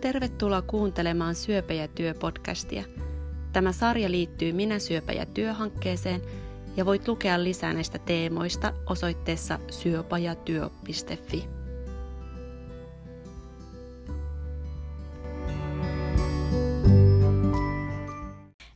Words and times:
Tervetuloa 0.00 0.62
kuuntelemaan 0.62 1.34
Syöpä 1.34 1.72
ja 1.72 1.88
työ 1.88 2.14
podcastia. 2.14 2.84
Tämä 3.52 3.72
sarja 3.72 4.10
liittyy 4.10 4.52
Minä 4.52 4.78
syöpä 4.78 5.12
ja 5.12 5.26
työ-hankkeeseen 5.26 6.22
ja 6.76 6.86
voit 6.86 7.08
lukea 7.08 7.44
lisää 7.44 7.72
näistä 7.72 7.98
teemoista 7.98 8.72
osoitteessa 8.86 9.58
syöpäjatyö.fi. 9.70 11.48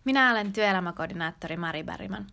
Minä 0.05 0.31
olen 0.31 0.53
työelämäkoordinaattori 0.53 1.57
Mari 1.57 1.83
Bergman. 1.83 2.27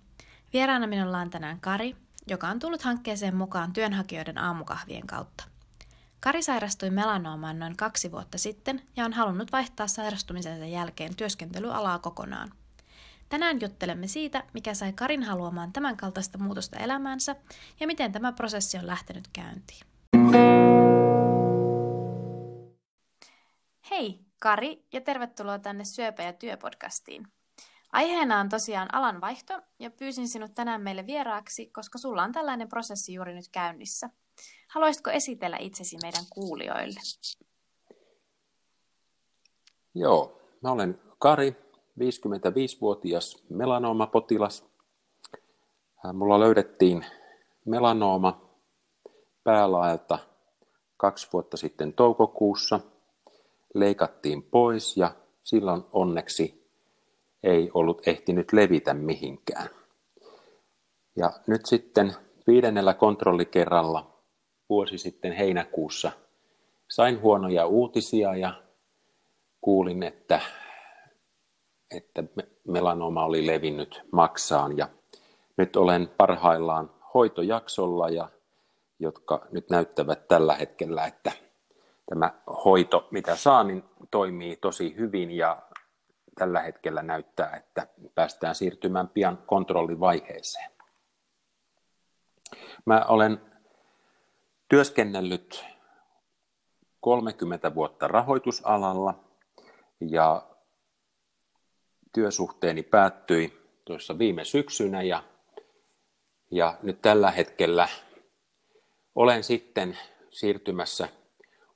Vieraana 0.54 0.88
minulla 0.88 1.18
on 1.18 1.30
tänään 1.30 1.60
Kari, 1.60 1.96
joka 2.28 2.48
on 2.48 2.60
tullut 2.60 2.82
hankkeeseen 2.82 3.36
mukaan 3.36 3.74
työnhakijoiden 3.74 4.38
aamukahvien 4.38 5.08
kautta. 5.08 5.51
Kari 6.24 6.44
sairastui 6.44 6.90
melanoomaan 6.90 7.60
noin 7.60 7.78
kaksi 7.78 8.12
vuotta 8.12 8.38
sitten 8.38 8.82
ja 8.96 9.06
on 9.06 9.14
halunnut 9.14 9.52
vaihtaa 9.52 9.88
sairastumisensa 9.88 10.66
jälkeen 10.66 11.16
työskentelyalaa 11.16 12.00
kokonaan. 12.00 12.52
Tänään 13.30 13.62
juttelemme 13.62 14.08
siitä, 14.08 14.44
mikä 14.54 14.74
sai 14.74 14.94
Karin 14.94 15.24
haluamaan 15.24 15.74
tämän 15.74 15.98
kaltaista 15.98 16.38
muutosta 16.38 16.80
elämäänsä 16.80 17.36
ja 17.80 17.88
miten 17.88 18.12
tämä 18.12 18.32
prosessi 18.32 18.78
on 18.78 18.88
lähtenyt 18.88 19.28
käyntiin. 19.34 19.82
Hei, 23.90 24.20
Kari, 24.40 24.86
ja 24.94 25.02
tervetuloa 25.02 25.60
tänne 25.60 25.86
Syöpä- 25.86 26.24
ja 26.24 26.34
työpodcastiin. 26.34 27.28
Aiheena 27.92 28.40
on 28.40 28.50
tosiaan 28.50 28.94
alanvaihto, 28.94 29.62
ja 29.80 29.92
pyysin 29.92 30.28
sinut 30.28 30.54
tänään 30.54 30.82
meille 30.82 31.08
vieraaksi, 31.08 31.66
koska 31.66 31.98
sulla 31.98 32.24
on 32.24 32.32
tällainen 32.32 32.70
prosessi 32.70 33.14
juuri 33.14 33.36
nyt 33.36 33.48
käynnissä– 33.52 34.10
Haluaisitko 34.72 35.10
esitellä 35.10 35.58
itsesi 35.60 35.98
meidän 36.02 36.24
kuulijoille? 36.30 37.00
Joo, 39.96 40.42
mä 40.62 40.72
olen 40.72 41.00
Kari, 41.20 41.56
55-vuotias 42.00 43.44
melanooma-potilas. 43.50 44.66
Mulla 46.14 46.40
löydettiin 46.40 47.06
melanooma 47.66 48.42
päälaelta 49.44 50.20
kaksi 50.98 51.28
vuotta 51.34 51.58
sitten 51.58 51.94
toukokuussa. 51.94 52.80
Leikattiin 53.74 54.44
pois 54.44 54.98
ja 54.98 55.16
silloin 55.44 55.84
onneksi 55.94 56.68
ei 57.44 57.72
ollut 57.74 58.08
ehtinyt 58.08 58.54
levitä 58.54 58.94
mihinkään. 58.94 59.70
Ja 61.16 61.32
nyt 61.48 61.66
sitten 61.66 62.16
viidennellä 62.48 62.94
kontrollikerralla 62.94 64.11
vuosi 64.72 64.98
sitten 64.98 65.32
heinäkuussa 65.32 66.12
sain 66.88 67.22
huonoja 67.22 67.66
uutisia 67.66 68.36
ja 68.36 68.64
kuulin, 69.62 70.04
että, 70.04 70.42
että 71.96 72.24
melanoma 72.68 73.26
oli 73.26 73.48
levinnyt 73.48 74.02
maksaan 74.12 74.78
ja 74.78 74.90
nyt 75.58 75.76
olen 75.76 76.10
parhaillaan 76.18 76.90
hoitojaksolla, 77.14 78.10
ja, 78.10 78.30
jotka 79.00 79.48
nyt 79.52 79.70
näyttävät 79.70 80.28
tällä 80.28 80.56
hetkellä, 80.56 81.06
että 81.06 81.32
tämä 82.10 82.34
hoito, 82.66 83.08
mitä 83.12 83.36
saan, 83.36 83.68
niin 83.68 83.84
toimii 84.12 84.56
tosi 84.56 84.96
hyvin 84.98 85.32
ja 85.32 85.62
tällä 86.40 86.62
hetkellä 86.62 87.04
näyttää, 87.04 87.56
että 87.56 87.88
päästään 88.16 88.56
siirtymään 88.56 89.08
pian 89.10 89.38
kontrollivaiheeseen. 89.38 90.72
Mä 92.86 93.06
olen 93.08 93.51
työskennellyt 94.72 95.66
30 97.00 97.76
vuotta 97.76 98.08
rahoitusalalla 98.08 99.24
ja 100.10 100.48
työsuhteeni 102.14 102.84
päättyi 102.84 103.62
tuossa 103.86 104.18
viime 104.18 104.46
syksynä 104.46 105.02
ja, 105.02 105.24
ja 106.52 106.78
nyt 106.84 107.02
tällä 107.02 107.32
hetkellä 107.32 107.88
olen 109.16 109.44
sitten 109.44 109.98
siirtymässä 110.30 111.10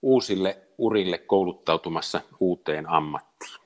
uusille 0.02 0.62
urille 0.78 1.18
kouluttautumassa 1.18 2.22
uuteen 2.40 2.90
ammattiin. 2.90 3.60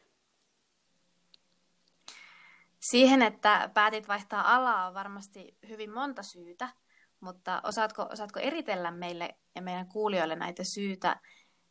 Siihen, 2.80 3.22
että 3.22 3.70
päätit 3.74 4.08
vaihtaa 4.08 4.56
alaa, 4.56 4.88
on 4.88 4.94
varmasti 4.94 5.58
hyvin 5.70 5.92
monta 5.92 6.24
syytä. 6.24 6.70
Mutta 7.20 7.62
osaatko, 7.64 8.08
osaatko 8.12 8.40
eritellä 8.40 8.92
meille 8.92 9.36
ja 9.56 9.62
meidän 9.62 9.88
kuulijoille 9.88 10.36
näitä 10.36 10.64
syytä, 10.64 11.20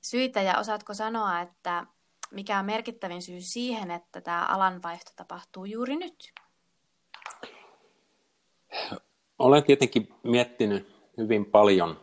syitä 0.01 0.43
ja 0.43 0.59
osaatko 0.59 0.95
sanoa, 0.95 1.41
että 1.41 1.87
mikä 2.31 2.59
on 2.59 2.65
merkittävin 2.65 3.23
syy 3.23 3.41
siihen, 3.41 3.91
että 3.91 4.21
tämä 4.21 4.47
alanvaihto 4.47 5.13
tapahtuu 5.17 5.65
juuri 5.65 5.97
nyt? 5.97 6.33
Olen 9.39 9.65
tietenkin 9.65 10.15
miettinyt 10.23 10.97
hyvin 11.17 11.45
paljon, 11.45 12.01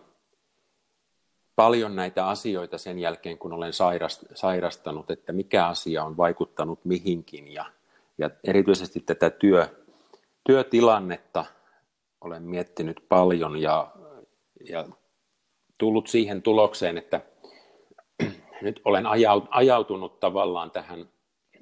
paljon 1.55 1.95
näitä 1.95 2.28
asioita 2.28 2.78
sen 2.78 3.00
jälkeen, 3.00 3.38
kun 3.38 3.53
olen 3.53 3.73
sairastanut, 4.34 5.11
että 5.11 5.34
mikä 5.34 5.67
asia 5.67 6.03
on 6.03 6.17
vaikuttanut 6.17 6.85
mihinkin 6.85 7.53
ja, 7.53 7.66
ja 8.17 8.29
erityisesti 8.44 9.00
tätä 9.00 9.29
työ, 9.29 9.85
työtilannetta 10.44 11.45
olen 12.25 12.44
miettinyt 12.44 13.06
paljon 13.09 13.62
ja, 13.62 13.91
ja 14.69 14.88
tullut 15.78 16.08
siihen 16.08 16.41
tulokseen, 16.41 16.97
että 16.97 17.22
nyt 18.62 18.81
olen 18.86 19.06
ajautunut 19.50 20.19
tavallaan 20.19 20.72
tähän 20.72 21.09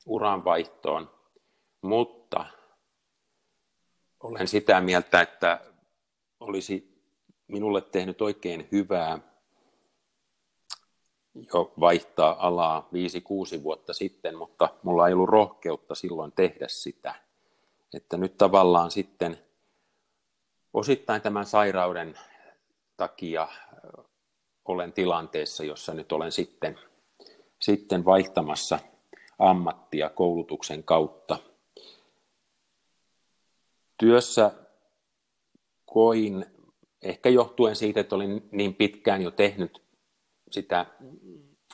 uranvaihtoon, 0.06 1.12
mutta 1.82 2.46
olen 4.24 4.48
sitä 4.48 4.82
mieltä, 4.82 5.22
että 5.22 5.62
olisi 6.40 7.04
minulle 7.48 7.82
tehnyt 7.82 8.22
oikein 8.22 8.68
hyvää 8.72 9.20
jo 11.54 11.74
vaihtaa 11.80 12.48
alaa 12.48 12.90
5-6 13.60 13.64
vuotta 13.64 13.94
sitten, 13.94 14.38
mutta 14.38 14.70
mulla 14.84 15.08
ei 15.08 15.14
ollut 15.14 15.30
rohkeutta 15.30 15.96
silloin 15.96 16.32
tehdä 16.32 16.68
sitä. 16.68 17.16
Että 17.94 18.18
nyt 18.18 18.38
tavallaan 18.38 18.92
sitten 18.92 19.38
osittain 20.74 21.22
tämän 21.22 21.46
sairauden 21.46 22.20
takia 22.98 23.48
olen 24.66 24.94
tilanteessa, 24.94 25.64
jossa 25.64 25.94
nyt 25.94 26.12
olen 26.12 26.32
sitten, 26.32 26.80
sitten 27.60 28.06
vaihtamassa 28.06 28.80
ammattia 29.40 30.10
koulutuksen 30.10 30.84
kautta. 30.84 31.38
Työssä 33.98 34.52
koin, 35.86 36.46
ehkä 37.02 37.30
johtuen 37.30 37.76
siitä, 37.76 38.00
että 38.00 38.16
olin 38.16 38.50
niin 38.52 38.76
pitkään 38.76 39.22
jo 39.22 39.32
tehnyt 39.32 39.82
sitä 40.52 40.86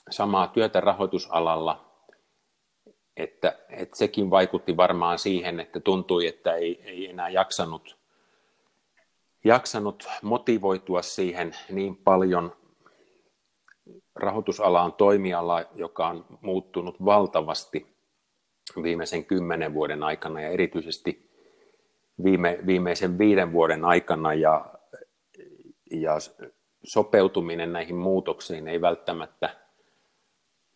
samaa 0.10 0.48
työtä 0.48 0.81
rahoitusalalla, 0.81 1.90
että, 3.18 3.60
että 3.70 3.98
sekin 3.98 4.30
vaikutti 4.30 4.78
varmaan 4.78 5.20
siihen, 5.20 5.60
että 5.60 5.80
tuntui, 5.80 6.28
että 6.28 6.56
ei, 6.56 6.81
ei 6.84 7.10
enää 7.10 7.30
jaksanut 7.30 7.99
jaksanut 9.44 10.08
motivoitua 10.22 11.02
siihen 11.02 11.56
niin 11.70 11.98
paljon. 11.98 12.56
Rahoitusala 14.16 14.82
on 14.82 14.94
toimiala, 14.94 15.66
joka 15.76 16.08
on 16.08 16.26
muuttunut 16.42 17.06
valtavasti 17.06 17.88
viimeisen 18.84 19.26
kymmenen 19.26 19.74
vuoden 19.74 20.04
aikana 20.04 20.42
ja 20.42 20.50
erityisesti 20.50 21.30
viime, 22.24 22.60
viimeisen 22.66 23.18
viiden 23.18 23.52
vuoden 23.52 23.86
aikana 23.86 24.34
ja, 24.34 24.66
ja 25.92 26.14
sopeutuminen 26.84 27.74
näihin 27.74 27.96
muutoksiin 27.96 28.68
ei 28.68 28.81
välttämättä 28.81 29.56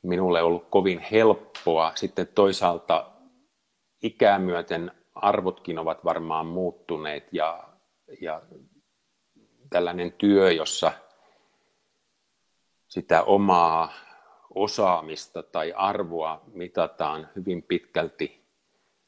minulle 0.04 0.42
ollut 0.44 0.68
kovin 0.70 1.00
helppoa. 1.00 1.92
Sitten 1.96 2.28
toisaalta 2.28 3.12
ikää 4.04 4.40
myöten 4.40 4.92
arvotkin 5.16 5.80
ovat 5.80 6.06
varmaan 6.06 6.46
muuttuneet 6.46 7.28
ja 7.32 7.73
ja 8.22 8.42
tällainen 9.70 10.14
työ, 10.14 10.52
jossa 10.52 10.92
sitä 12.88 13.24
omaa 13.24 13.94
osaamista 14.56 15.44
tai 15.44 15.74
arvoa 15.76 16.44
mitataan 16.54 17.30
hyvin 17.36 17.64
pitkälti 17.64 18.44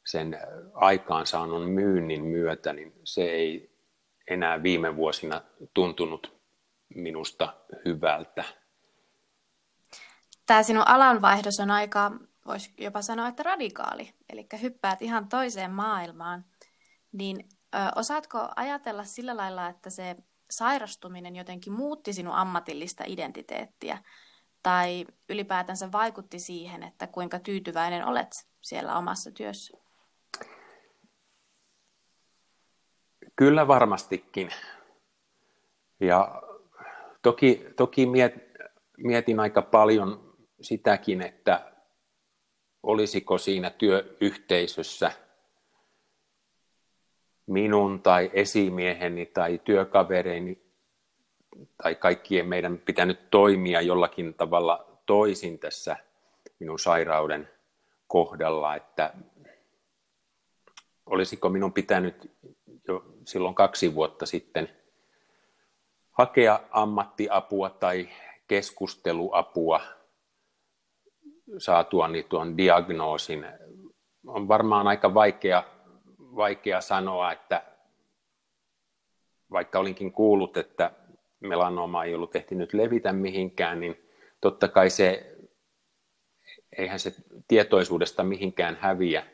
sen 0.06 0.38
aikaansaannon 0.74 1.70
myynnin 1.70 2.26
myötä, 2.26 2.74
niin 2.74 2.94
se 3.04 3.24
ei 3.24 3.76
enää 4.28 4.64
viime 4.64 4.96
vuosina 4.96 5.42
tuntunut 5.74 6.36
minusta 6.96 7.54
hyvältä. 7.86 8.44
Tämä 10.46 10.64
sinun 10.64 10.88
alanvaihdos 10.88 11.60
on 11.60 11.72
aika, 11.72 12.12
voisi 12.46 12.74
jopa 12.78 13.02
sanoa, 13.02 13.28
että 13.28 13.44
radikaali. 13.44 14.14
Eli 14.30 14.48
hyppäät 14.62 15.02
ihan 15.02 15.30
toiseen 15.30 15.72
maailmaan. 15.72 16.46
Niin 17.12 17.50
osaatko 17.96 18.50
ajatella 18.56 19.04
sillä 19.04 19.38
lailla, 19.38 19.68
että 19.68 19.90
se 19.90 20.16
sairastuminen 20.50 21.36
jotenkin 21.36 21.74
muutti 21.74 22.14
sinun 22.14 22.34
ammatillista 22.34 23.04
identiteettiä? 23.08 23.98
tai 24.66 25.06
ylipäätänsä 25.30 25.92
vaikutti 25.92 26.40
siihen, 26.40 26.84
että 26.84 27.08
kuinka 27.08 27.40
tyytyväinen 27.40 28.06
olet 28.06 28.48
siellä 28.62 28.98
omassa 28.98 29.32
työssä? 29.32 29.78
Kyllä 33.36 33.68
varmastikin. 33.68 34.50
Ja 36.00 36.42
toki, 37.22 37.66
toki 37.76 38.06
miet, 38.06 38.34
mietin 38.98 39.40
aika 39.40 39.62
paljon 39.62 40.36
sitäkin, 40.62 41.22
että 41.22 41.72
olisiko 42.84 43.38
siinä 43.38 43.70
työyhteisössä 43.70 45.12
minun 47.48 48.02
tai 48.02 48.32
esimieheni 48.34 49.26
tai 49.26 49.62
työkavereini 49.64 50.66
tai 51.84 51.96
kaikkien 51.96 52.48
meidän 52.48 52.78
pitänyt 52.78 53.30
toimia 53.32 53.82
jollakin 53.82 54.34
tavalla 54.34 54.86
toisin 55.06 55.60
tässä 55.60 55.98
minun 56.60 56.80
sairauden 56.80 57.50
kohdalla, 58.08 58.76
että 58.76 59.14
olisiko 61.06 61.50
minun 61.50 61.74
pitänyt 61.74 62.32
jo 62.88 63.06
silloin 63.26 63.56
kaksi 63.56 63.96
vuotta 63.96 64.26
sitten 64.26 64.70
hakea 66.12 66.60
ammattiapua 66.72 67.70
tai 67.70 68.10
keskusteluapua 68.48 69.82
saatuani 71.58 72.24
tuon 72.24 72.58
diagnoosin. 72.58 73.46
On 74.28 74.48
varmaan 74.48 74.88
aika 74.88 75.14
vaikea, 75.14 75.64
vaikea 76.36 76.82
sanoa, 76.82 77.32
että 77.32 77.64
vaikka 79.52 79.80
olinkin 79.80 80.12
kuullut, 80.12 80.58
että 80.58 80.92
melanoma 81.40 82.04
ei 82.04 82.16
ollut 82.16 82.36
ehtinyt 82.36 82.74
levitä 82.74 83.14
mihinkään, 83.14 83.80
niin 83.80 84.10
totta 84.42 84.68
kai 84.68 84.90
se, 84.90 85.36
eihän 86.78 87.00
se 87.00 87.14
tietoisuudesta 87.48 88.24
mihinkään 88.24 88.78
häviä, 88.82 89.26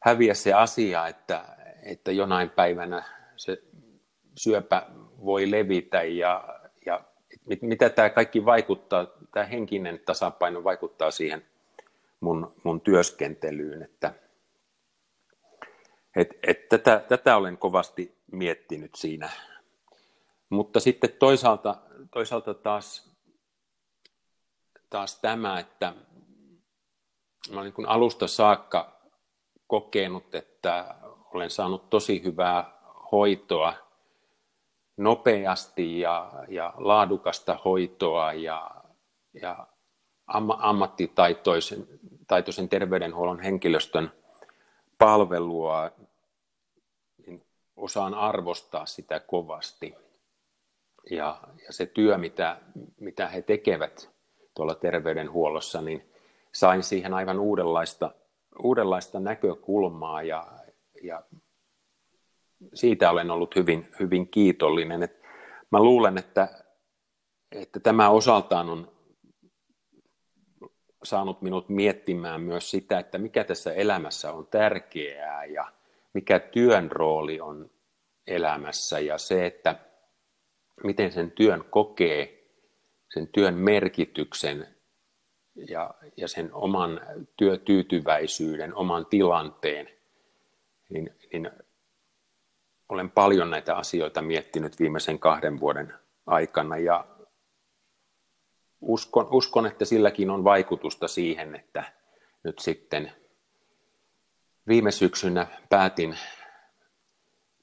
häviä 0.00 0.34
se 0.34 0.52
asia, 0.52 1.06
että, 1.06 1.44
että 1.82 2.12
jonain 2.12 2.50
päivänä 2.50 3.04
se 3.36 3.62
syöpä 4.36 4.86
voi 5.24 5.50
levitä 5.50 6.02
ja, 6.02 6.60
ja 6.86 7.00
mitä 7.60 7.90
tämä 7.90 8.10
kaikki 8.10 8.44
vaikuttaa, 8.44 9.06
tämä 9.32 9.46
henkinen 9.46 10.00
tasapaino 10.06 10.64
vaikuttaa 10.64 11.10
siihen 11.10 11.44
mun, 12.20 12.52
mun 12.64 12.80
työskentelyyn, 12.80 13.82
että 13.82 14.14
et, 16.16 16.38
et 16.42 16.68
tätä, 16.68 17.04
tätä 17.08 17.36
olen 17.36 17.58
kovasti 17.58 18.18
miettinyt 18.32 18.94
siinä. 18.94 19.30
Mutta 20.50 20.80
sitten 20.80 21.10
toisaalta, 21.18 21.76
toisaalta 22.10 22.54
taas, 22.54 23.16
taas 24.90 25.20
tämä, 25.20 25.58
että 25.58 25.94
mä 27.52 27.60
olen 27.60 27.72
niin 27.76 27.88
alusta 27.88 28.26
saakka 28.26 29.00
kokenut, 29.66 30.34
että 30.34 30.94
olen 31.34 31.50
saanut 31.50 31.90
tosi 31.90 32.22
hyvää 32.24 32.80
hoitoa 33.12 33.74
nopeasti 34.96 36.00
ja, 36.00 36.32
ja 36.48 36.74
laadukasta 36.76 37.58
hoitoa 37.64 38.32
ja, 38.32 38.70
ja 39.42 39.66
ammattitaitoisen 40.58 41.86
taitoisen 42.26 42.68
terveydenhuollon 42.68 43.40
henkilöstön 43.40 44.12
palvelua, 44.98 45.90
osaan 47.76 48.14
arvostaa 48.14 48.86
sitä 48.86 49.20
kovasti. 49.20 49.94
Ja, 51.10 51.40
ja 51.66 51.72
se 51.72 51.86
työ, 51.86 52.18
mitä, 52.18 52.60
mitä 53.00 53.28
he 53.28 53.42
tekevät 53.42 54.10
tuolla 54.54 54.74
terveydenhuollossa, 54.74 55.82
niin 55.82 56.12
sain 56.52 56.82
siihen 56.82 57.14
aivan 57.14 57.40
uudenlaista, 57.40 58.14
uudenlaista 58.62 59.20
näkökulmaa 59.20 60.22
ja, 60.22 60.46
ja 61.02 61.22
siitä 62.74 63.10
olen 63.10 63.30
ollut 63.30 63.56
hyvin, 63.56 63.88
hyvin 64.00 64.28
kiitollinen. 64.28 65.02
Et 65.02 65.22
mä 65.70 65.80
luulen, 65.80 66.18
että, 66.18 66.64
että 67.52 67.80
tämä 67.80 68.10
osaltaan 68.10 68.70
on 68.70 68.96
saanut 71.02 71.42
minut 71.42 71.68
miettimään 71.68 72.40
myös 72.40 72.70
sitä, 72.70 72.98
että 72.98 73.18
mikä 73.18 73.44
tässä 73.44 73.72
elämässä 73.72 74.32
on 74.32 74.46
tärkeää 74.46 75.44
ja 75.44 75.72
mikä 76.16 76.38
työn 76.38 76.90
rooli 76.90 77.40
on 77.40 77.70
elämässä 78.26 78.98
ja 78.98 79.18
se, 79.18 79.46
että 79.46 79.76
miten 80.84 81.12
sen 81.12 81.30
työn 81.30 81.64
kokee, 81.70 82.46
sen 83.14 83.28
työn 83.28 83.54
merkityksen 83.54 84.76
ja, 85.68 85.94
ja 86.16 86.28
sen 86.28 86.54
oman 86.54 87.00
työtyytyväisyyden, 87.36 88.74
oman 88.74 89.06
tilanteen, 89.06 89.88
niin, 90.88 91.14
niin 91.32 91.50
olen 92.88 93.10
paljon 93.10 93.50
näitä 93.50 93.76
asioita 93.76 94.22
miettinyt 94.22 94.80
viimeisen 94.80 95.18
kahden 95.18 95.60
vuoden 95.60 95.94
aikana 96.26 96.78
ja 96.78 97.06
uskon, 98.80 99.28
uskon, 99.30 99.66
että 99.66 99.84
silläkin 99.84 100.30
on 100.30 100.44
vaikutusta 100.44 101.08
siihen, 101.08 101.54
että 101.54 101.92
nyt 102.44 102.58
sitten 102.58 103.12
viime 104.68 104.90
syksynä 104.90 105.46
päätin, 105.68 106.18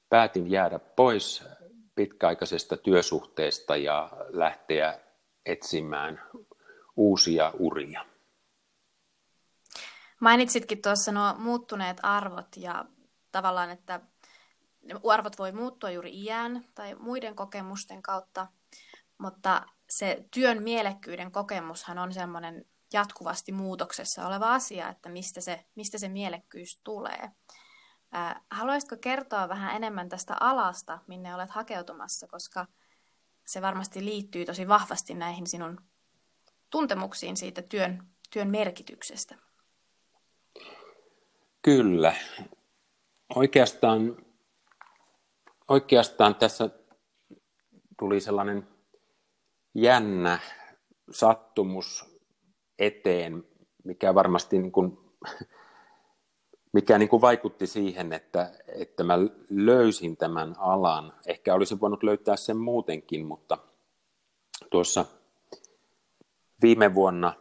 päätin 0.08 0.50
jäädä 0.50 0.78
pois 0.78 1.44
pitkäaikaisesta 1.94 2.76
työsuhteesta 2.76 3.76
ja 3.76 4.10
lähteä 4.28 5.00
etsimään 5.46 6.22
uusia 6.96 7.52
uria. 7.58 8.04
Mainitsitkin 10.20 10.82
tuossa 10.82 11.12
nuo 11.12 11.34
muuttuneet 11.38 11.96
arvot 12.02 12.56
ja 12.56 12.84
tavallaan, 13.32 13.70
että 13.70 14.00
arvot 15.08 15.38
voi 15.38 15.52
muuttua 15.52 15.90
juuri 15.90 16.10
iän 16.22 16.64
tai 16.74 16.94
muiden 16.94 17.34
kokemusten 17.34 18.02
kautta, 18.02 18.46
mutta 19.18 19.62
se 19.90 20.24
työn 20.30 20.62
mielekkyyden 20.62 21.32
kokemushan 21.32 21.98
on 21.98 22.12
semmoinen 22.12 22.66
jatkuvasti 22.92 23.52
muutoksessa 23.52 24.26
oleva 24.26 24.54
asia, 24.54 24.88
että 24.88 25.08
mistä 25.08 25.40
se, 25.40 25.64
mistä 25.74 25.98
se 25.98 26.08
mielekkyys 26.08 26.80
tulee. 26.84 27.30
haluaisitko 28.50 28.96
kertoa 29.00 29.48
vähän 29.48 29.76
enemmän 29.76 30.08
tästä 30.08 30.36
alasta, 30.40 30.98
minne 31.06 31.34
olet 31.34 31.50
hakeutumassa, 31.50 32.26
koska 32.26 32.66
se 33.46 33.62
varmasti 33.62 34.04
liittyy 34.04 34.44
tosi 34.44 34.68
vahvasti 34.68 35.14
näihin 35.14 35.46
sinun 35.46 35.80
tuntemuksiin 36.70 37.36
siitä 37.36 37.62
työn, 37.62 38.06
työn 38.30 38.50
merkityksestä. 38.50 39.34
Kyllä. 41.62 42.14
Oikeastaan, 43.34 44.16
oikeastaan 45.68 46.34
tässä 46.34 46.70
tuli 47.98 48.20
sellainen 48.20 48.68
jännä 49.74 50.38
sattumus 51.10 52.13
eteen, 52.78 53.44
mikä 53.84 54.14
varmasti 54.14 54.58
niin 54.58 54.72
kuin, 54.72 54.98
mikä 56.72 56.98
niin 56.98 57.08
kuin 57.08 57.20
vaikutti 57.20 57.66
siihen, 57.66 58.12
että, 58.12 58.52
että 58.66 59.04
mä 59.04 59.14
löysin 59.50 60.16
tämän 60.16 60.54
alan. 60.58 61.12
Ehkä 61.26 61.54
olisin 61.54 61.80
voinut 61.80 62.02
löytää 62.02 62.36
sen 62.36 62.56
muutenkin, 62.56 63.26
mutta 63.26 63.58
tuossa 64.70 65.04
viime 66.62 66.94
vuonna, 66.94 67.32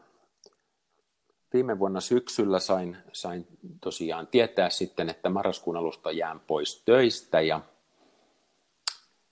viime 1.54 1.80
vuonna 1.80 2.02
syksyllä 2.02 2.60
sain, 2.60 2.98
sain 3.14 3.48
tosiaan 3.82 4.28
tietää 4.28 4.70
sitten, 4.70 5.10
että 5.10 5.30
marraskuun 5.30 5.78
alusta 5.78 6.12
jään 6.12 6.40
pois 6.40 6.82
töistä 6.86 7.42
ja 7.42 7.62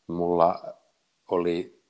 mulla 0.08 0.74
oli 1.31 1.81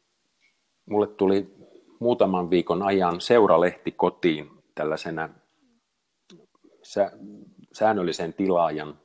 mulle 0.86 1.08
tuli 1.08 1.61
muutaman 2.02 2.50
viikon 2.50 2.84
ajan 2.84 3.22
seuralehti 3.22 3.92
kotiin 3.92 4.50
tällaisena 4.76 5.30
sä, 6.84 7.12
säännöllisen 7.74 8.34
tilaajan, 8.34 9.00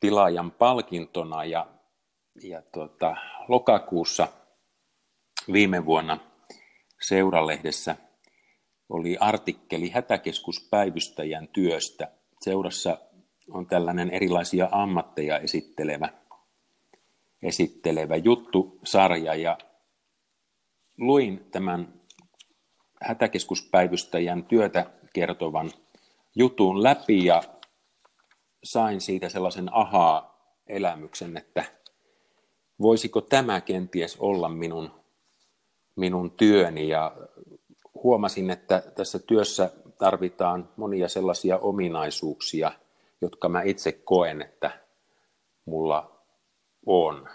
tilaajan 0.00 0.50
palkintona 0.50 1.44
ja, 1.44 1.66
ja 2.42 2.62
tuota, 2.72 3.16
lokakuussa 3.48 4.28
viime 5.52 5.84
vuonna 5.86 6.18
seuralehdessä 7.00 7.96
oli 8.88 9.16
artikkeli 9.20 9.90
hätäkeskuspäivystäjän 9.90 11.48
työstä. 11.48 12.08
Seurassa 12.40 12.98
on 13.50 13.66
tällainen 13.66 14.10
erilaisia 14.10 14.68
ammatteja 14.72 15.38
esittelevä, 15.38 16.08
esittelevä 17.42 18.16
juttusarja 18.16 19.34
ja 19.34 19.58
luin 20.98 21.46
tämän 21.50 22.00
hätäkeskuspäivystäjän 23.00 24.44
työtä 24.44 24.90
kertovan 25.12 25.70
jutun 26.34 26.82
läpi 26.82 27.24
ja 27.24 27.42
sain 28.64 29.00
siitä 29.00 29.28
sellaisen 29.28 29.74
ahaa-elämyksen, 29.74 31.36
että 31.36 31.64
voisiko 32.80 33.20
tämä 33.20 33.60
kenties 33.60 34.16
olla 34.16 34.48
minun, 34.48 34.90
minun 35.96 36.30
työni 36.30 36.88
ja 36.88 37.16
huomasin, 37.94 38.50
että 38.50 38.82
tässä 38.94 39.18
työssä 39.18 39.70
tarvitaan 39.98 40.68
monia 40.76 41.08
sellaisia 41.08 41.58
ominaisuuksia, 41.58 42.72
jotka 43.20 43.48
mä 43.48 43.62
itse 43.62 43.92
koen, 43.92 44.42
että 44.42 44.70
mulla 45.64 46.20
on. 46.86 47.28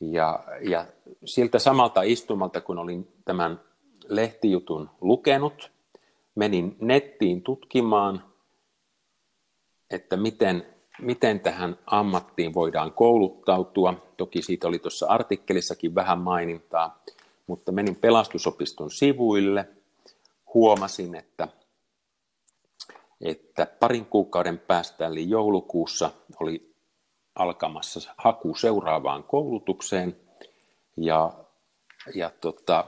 Ja, 0.00 0.44
ja 0.60 0.86
siltä 1.24 1.58
samalta 1.58 2.02
istumalta, 2.02 2.60
kun 2.60 2.78
olin 2.78 3.12
tämän 3.24 3.60
lehtijutun 4.08 4.90
lukenut, 5.00 5.72
menin 6.34 6.76
nettiin 6.80 7.42
tutkimaan, 7.42 8.24
että 9.90 10.16
miten, 10.16 10.66
miten 11.00 11.40
tähän 11.40 11.78
ammattiin 11.86 12.54
voidaan 12.54 12.92
kouluttautua. 12.92 13.94
Toki 14.16 14.42
siitä 14.42 14.68
oli 14.68 14.78
tuossa 14.78 15.06
artikkelissakin 15.06 15.94
vähän 15.94 16.18
mainintaa, 16.18 17.02
mutta 17.46 17.72
menin 17.72 17.96
pelastusopiston 17.96 18.90
sivuille, 18.90 19.68
huomasin, 20.54 21.14
että, 21.14 21.48
että 23.20 23.66
parin 23.80 24.06
kuukauden 24.06 24.58
päästä, 24.58 25.06
eli 25.06 25.28
joulukuussa, 25.28 26.10
oli 26.40 26.73
alkamassa 27.34 28.14
haku 28.16 28.54
seuraavaan 28.54 29.24
koulutukseen, 29.24 30.20
ja, 30.96 31.32
ja 32.14 32.30
tota, 32.40 32.84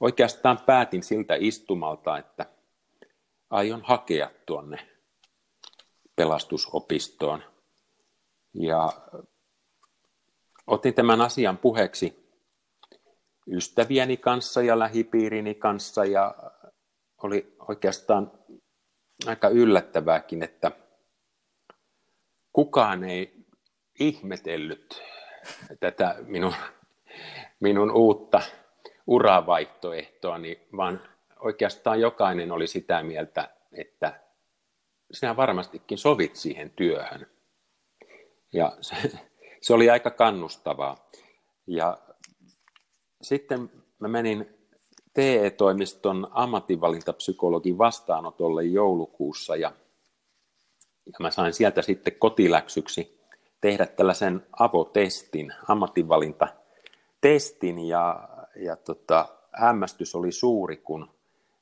oikeastaan 0.00 0.58
päätin 0.66 1.02
siltä 1.02 1.34
istumalta, 1.38 2.18
että 2.18 2.46
aion 3.50 3.82
hakea 3.84 4.30
tuonne 4.46 4.88
pelastusopistoon. 6.16 7.42
Ja 8.54 8.92
otin 10.66 10.94
tämän 10.94 11.20
asian 11.20 11.58
puheeksi 11.58 12.22
ystävieni 13.46 14.16
kanssa 14.16 14.62
ja 14.62 14.78
lähipiirini 14.78 15.54
kanssa 15.54 16.04
ja 16.04 16.34
oli 17.22 17.56
oikeastaan 17.68 18.32
aika 19.26 19.48
yllättävääkin, 19.48 20.42
että 20.42 20.70
kukaan 22.52 23.04
ei 23.04 23.41
ihmetellyt 24.08 25.02
tätä 25.80 26.16
minun, 26.26 26.54
minun 27.60 27.90
uutta 27.90 28.40
uravaihtoehtoani, 29.06 30.60
vaan 30.76 31.00
oikeastaan 31.40 32.00
jokainen 32.00 32.52
oli 32.52 32.66
sitä 32.66 33.02
mieltä, 33.02 33.48
että 33.72 34.20
sinä 35.12 35.36
varmastikin 35.36 35.98
sovit 35.98 36.36
siihen 36.36 36.70
työhön. 36.70 37.26
Ja 38.52 38.76
se, 38.80 38.96
se 39.60 39.74
oli 39.74 39.90
aika 39.90 40.10
kannustavaa. 40.10 41.06
Ja 41.66 41.98
sitten 43.22 43.70
mä 43.98 44.08
menin 44.08 44.62
TE-toimiston 45.14 46.26
ammatinvalintapsykologin 46.30 47.78
vastaanotolle 47.78 48.64
joulukuussa 48.64 49.56
ja, 49.56 49.72
ja 51.06 51.12
mä 51.20 51.30
sain 51.30 51.52
sieltä 51.52 51.82
sitten 51.82 52.14
kotiläksyksi 52.18 53.21
tehdä 53.62 53.86
tällaisen 53.86 54.46
avotestin, 54.58 55.52
ammatinvalintatestin 55.68 57.78
ja, 57.78 58.28
ja 58.56 58.76
tota, 58.76 59.28
hämmästys 59.52 60.14
oli 60.14 60.32
suuri, 60.32 60.76
kun 60.76 61.10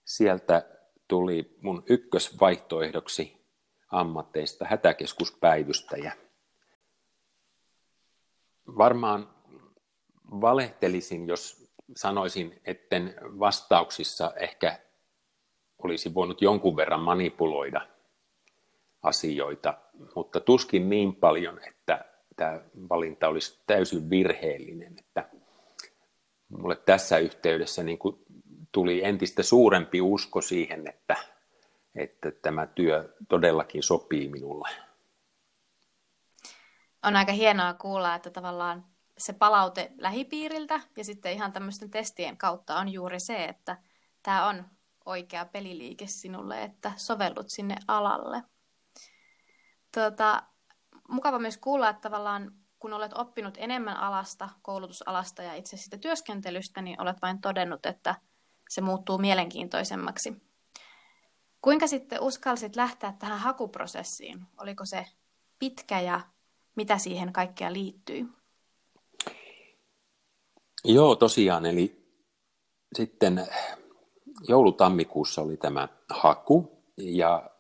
sieltä 0.05 0.69
tuli 1.09 1.57
mun 1.63 1.83
ykkösvaihtoehdoksi 1.87 3.41
ammatteista 3.91 4.65
hätäkeskuspäivystäjä. 4.65 6.13
Varmaan 8.67 9.29
valehtelisin, 10.41 11.29
jos 11.29 11.71
sanoisin, 11.97 12.61
etten 12.65 13.15
vastauksissa 13.23 14.33
ehkä 14.37 14.79
olisi 15.79 16.15
voinut 16.15 16.43
jonkun 16.43 16.77
verran 16.77 17.01
manipuloida 17.01 17.87
asioita, 19.03 19.79
mutta 20.15 20.41
tuskin 20.41 20.91
niin 20.91 21.17
paljon, 21.17 21.61
että 21.69 22.05
tämä 22.37 22.61
valinta 22.89 23.29
olisi 23.29 23.61
täysin 23.67 24.11
virheellinen. 24.11 24.99
Että 24.99 25.29
mulle 26.49 26.77
tässä 26.77 27.19
yhteydessä 27.19 27.83
niin 27.83 27.99
kuin 27.99 28.17
tuli 28.73 29.05
entistä 29.05 29.43
suurempi 29.43 30.01
usko 30.01 30.41
siihen, 30.41 30.89
että, 30.89 31.17
että 31.95 32.31
tämä 32.31 32.67
työ 32.67 33.15
todellakin 33.29 33.83
sopii 33.83 34.29
minulle. 34.29 34.69
On 37.03 37.17
aika 37.17 37.33
hienoa 37.33 37.75
kuulla, 37.75 38.15
että 38.15 38.31
tavallaan 38.31 38.85
se 39.19 39.33
palaute 39.33 39.93
lähipiiriltä 39.99 40.81
ja 40.97 41.05
sitten 41.05 41.33
ihan 41.33 41.53
tämmöisten 41.53 41.91
testien 41.91 42.37
kautta 42.37 42.77
on 42.77 42.89
juuri 42.89 43.21
se, 43.21 43.45
että 43.45 43.77
tämä 44.23 44.47
on 44.47 44.65
oikea 45.05 45.45
peliliike 45.45 46.07
sinulle, 46.07 46.63
että 46.63 46.93
sovellut 46.97 47.49
sinne 47.49 47.77
alalle. 47.89 48.43
Tota, 49.95 50.43
mukava 51.09 51.39
myös 51.39 51.57
kuulla, 51.57 51.89
että 51.89 52.01
tavallaan 52.01 52.53
kun 52.79 52.93
olet 52.93 53.13
oppinut 53.15 53.55
enemmän 53.59 53.97
alasta, 53.97 54.49
koulutusalasta 54.63 55.43
ja 55.43 55.55
itse 55.55 55.77
siitä 55.77 55.99
työskentelystä, 55.99 56.83
niin 56.83 57.01
olet 57.01 57.23
vain 57.23 57.41
todennut, 57.41 57.87
että 57.87 58.15
se 58.69 58.81
muuttuu 58.81 59.19
mielenkiintoisemmaksi. 59.19 60.43
Kuinka 61.63 61.87
sitten 61.87 62.21
uskalsit 62.21 62.77
lähteä 62.77 63.15
tähän 63.19 63.39
hakuprosessiin? 63.39 64.47
Oliko 64.59 64.85
se 64.85 65.07
pitkä 65.59 66.01
ja 66.01 66.21
mitä 66.77 66.99
siihen 66.99 67.33
kaikkea 67.33 67.73
liittyy? 67.73 68.29
Joo, 70.85 71.17
tosiaan. 71.17 71.67
Eli 71.67 72.07
sitten 72.97 73.47
joulutammikuussa 74.49 75.43
oli 75.43 75.57
tämä 75.57 75.89
haku 76.09 76.85
ja 76.97 77.51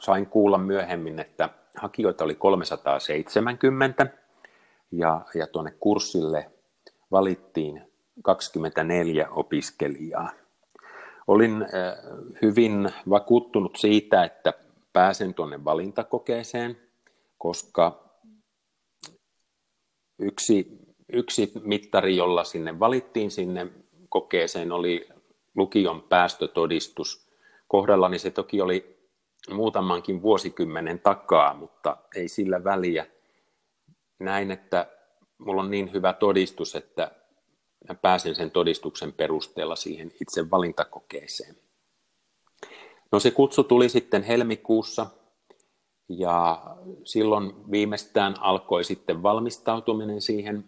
sain 0.00 0.26
kuulla 0.26 0.58
myöhemmin, 0.58 1.18
että 1.18 1.48
hakijoita 1.76 2.24
oli 2.24 2.34
370 2.34 4.06
ja, 4.92 5.20
ja 5.34 5.46
tuonne 5.46 5.74
kurssille 5.80 6.50
valittiin 7.10 7.82
24 8.22 9.28
opiskelijaa. 9.30 10.30
Olin 11.26 11.66
hyvin 12.42 12.90
vakuuttunut 13.10 13.76
siitä, 13.76 14.24
että 14.24 14.52
pääsen 14.92 15.34
tuonne 15.34 15.64
valintakokeeseen, 15.64 16.76
koska 17.38 18.04
yksi, 20.18 20.78
yksi 21.12 21.52
mittari, 21.64 22.16
jolla 22.16 22.44
sinne 22.44 22.78
valittiin 22.78 23.30
sinne 23.30 23.66
kokeeseen, 24.08 24.72
oli 24.72 25.08
lukion 25.54 26.02
päästötodistus. 26.02 27.26
Kohdallani 27.68 28.18
se 28.18 28.30
toki 28.30 28.60
oli 28.60 29.01
muutamankin 29.50 30.22
vuosikymmenen 30.22 30.98
takaa, 30.98 31.54
mutta 31.54 31.96
ei 32.16 32.28
sillä 32.28 32.64
väliä. 32.64 33.06
Näin, 34.18 34.50
että 34.50 34.86
mulla 35.38 35.62
on 35.62 35.70
niin 35.70 35.92
hyvä 35.92 36.12
todistus, 36.12 36.74
että 36.74 37.10
mä 37.88 37.94
pääsen 37.94 38.34
sen 38.34 38.50
todistuksen 38.50 39.12
perusteella 39.12 39.76
siihen 39.76 40.12
itse 40.20 40.50
valintakokeeseen. 40.50 41.56
No 43.12 43.20
se 43.20 43.30
kutsu 43.30 43.64
tuli 43.64 43.88
sitten 43.88 44.22
helmikuussa 44.22 45.06
ja 46.08 46.62
silloin 47.04 47.70
viimeistään 47.70 48.34
alkoi 48.40 48.84
sitten 48.84 49.22
valmistautuminen 49.22 50.20
siihen 50.20 50.64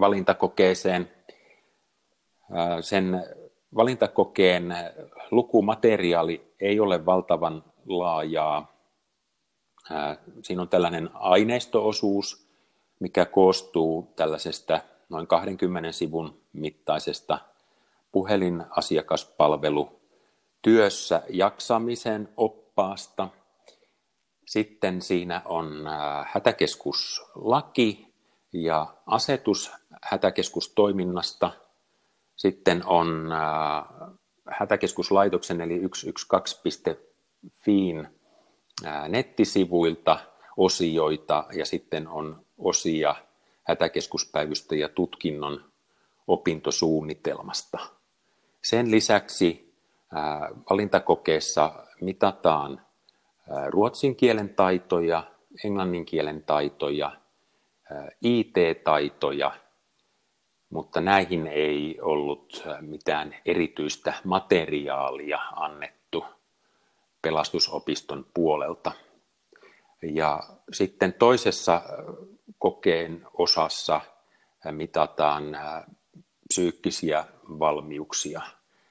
valintakokeeseen. 0.00 1.10
Sen 2.80 3.24
valintakokeen 3.74 4.74
lukumateriaali 5.30 6.47
ei 6.60 6.80
ole 6.80 7.06
valtavan 7.06 7.64
laajaa. 7.86 8.72
Siinä 10.42 10.62
on 10.62 10.68
tällainen 10.68 11.10
aineistoosuus, 11.14 12.48
mikä 13.00 13.24
koostuu 13.24 14.12
tällaisesta 14.16 14.80
noin 15.08 15.26
20 15.26 15.92
sivun 15.92 16.40
mittaisesta 16.52 17.38
puhelinasiakaspalvelu 18.12 20.00
työssä 20.62 21.22
jaksamisen 21.28 22.28
oppaasta. 22.36 23.28
Sitten 24.46 25.02
siinä 25.02 25.42
on 25.44 25.84
hätäkeskuslaki 26.26 28.14
ja 28.52 28.86
asetus 29.06 29.72
hätäkeskustoiminnasta. 30.02 31.50
Sitten 32.36 32.86
on 32.86 33.28
hätäkeskuslaitoksen 34.50 35.60
eli 35.60 35.80
112.fiin 35.80 38.08
nettisivuilta 39.08 40.18
osioita 40.56 41.44
ja 41.52 41.66
sitten 41.66 42.08
on 42.08 42.44
osia 42.58 43.14
hätäkeskuspäivystäjä 43.64 44.88
tutkinnon 44.88 45.64
opintosuunnitelmasta. 46.26 47.78
Sen 48.62 48.90
lisäksi 48.90 49.74
valintakokeessa 50.70 51.84
mitataan 52.00 52.80
ruotsin 53.66 54.16
kielen 54.16 54.48
taitoja, 54.48 55.22
englannin 55.64 56.04
kielen 56.04 56.42
taitoja, 56.42 57.12
IT-taitoja, 58.22 59.52
mutta 60.70 61.00
näihin 61.00 61.46
ei 61.46 61.98
ollut 62.00 62.64
mitään 62.80 63.34
erityistä 63.46 64.14
materiaalia 64.24 65.38
annettu 65.52 66.24
pelastusopiston 67.22 68.26
puolelta. 68.34 68.92
Ja 70.02 70.42
sitten 70.72 71.12
toisessa 71.12 71.82
kokeen 72.58 73.26
osassa 73.32 74.00
mitataan 74.70 75.58
psyykkisiä 76.48 77.24
valmiuksia 77.48 78.42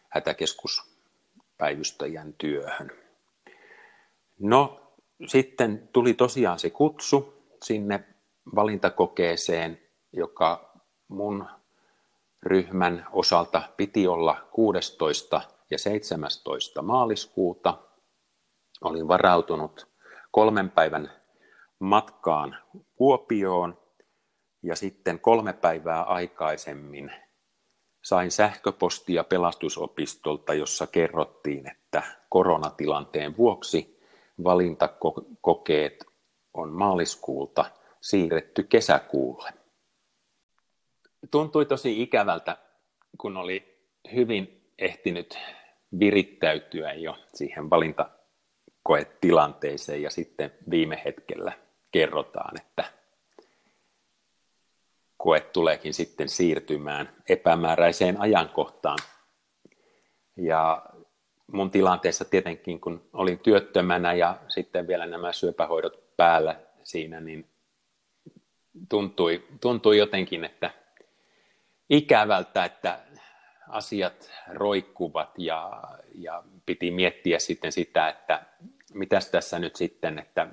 hätäkeskuspäivystäjän 0.10 2.34
työhön. 2.34 2.92
No, 4.40 4.92
sitten 5.28 5.90
tuli 5.94 6.14
tosiaan 6.14 6.60
se 6.60 6.70
kutsu 6.70 7.44
sinne 7.64 8.04
valintakokeeseen, 8.56 9.82
joka 10.14 10.74
mun 11.08 11.46
ryhmän 12.44 13.08
osalta 13.12 13.62
piti 13.78 14.08
olla 14.08 14.48
16. 14.52 15.42
ja 15.72 15.80
17. 15.80 16.82
maaliskuuta. 16.82 17.78
Olin 18.82 19.08
varautunut 19.08 19.88
kolmen 20.32 20.70
päivän 20.70 21.12
matkaan 21.80 22.58
Kuopioon 22.96 23.78
ja 24.64 24.76
sitten 24.76 25.20
kolme 25.20 25.54
päivää 25.54 26.04
aikaisemmin 26.04 27.12
sain 28.04 28.32
sähköpostia 28.32 29.24
pelastusopistolta, 29.24 30.54
jossa 30.54 30.88
kerrottiin, 30.88 31.72
että 31.72 32.04
koronatilanteen 32.30 33.38
vuoksi 33.38 34.00
valintakokeet 34.44 36.06
on 36.54 36.70
maaliskuulta 36.70 37.66
siirretty 38.02 38.64
kesäkuulle. 38.64 39.54
Tuntui 41.32 41.66
tosi 41.66 42.02
ikävältä, 42.02 42.58
kun 43.18 43.38
oli 43.38 43.78
hyvin 44.16 44.72
ehtinyt 44.80 45.38
virittäytyä 46.00 46.94
jo 46.94 47.18
siihen 47.34 47.70
valintakoetilanteeseen 47.70 50.02
ja 50.02 50.10
sitten 50.10 50.52
viime 50.70 51.02
hetkellä 51.06 51.52
kerrotaan, 51.92 52.62
että 52.62 52.84
koe 55.18 55.40
tuleekin 55.40 55.94
sitten 55.94 56.30
siirtymään 56.30 57.10
epämääräiseen 57.30 58.22
ajankohtaan. 58.22 58.98
Ja 60.38 60.86
mun 61.52 61.72
tilanteessa 61.72 62.26
tietenkin, 62.26 62.80
kun 62.80 63.10
olin 63.14 63.40
työttömänä 63.40 64.14
ja 64.14 64.38
sitten 64.48 64.88
vielä 64.88 65.06
nämä 65.06 65.32
syöpähoidot 65.32 66.16
päällä 66.18 66.60
siinä, 66.84 67.20
niin 67.20 67.50
tuntui, 68.90 69.48
tuntui 69.62 69.98
jotenkin, 69.98 70.46
että 70.46 70.72
ikävältä, 71.90 72.66
että 72.66 73.00
asiat 73.70 74.32
roikkuvat 74.54 75.30
ja, 75.38 75.84
ja 76.16 76.44
piti 76.66 76.92
miettiä 76.92 77.40
sitten 77.40 77.72
sitä, 77.72 78.10
että 78.10 78.46
mitäs 78.94 79.32
tässä 79.32 79.60
nyt 79.60 79.76
sitten, 79.76 80.20
että 80.20 80.48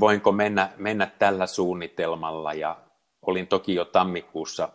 voinko 0.00 0.32
mennä, 0.32 0.72
mennä 0.76 1.10
tällä 1.18 1.46
suunnitelmalla. 1.46 2.52
Ja 2.52 2.80
olin 3.22 3.46
toki 3.46 3.74
jo 3.74 3.84
tammikuussa 3.84 4.68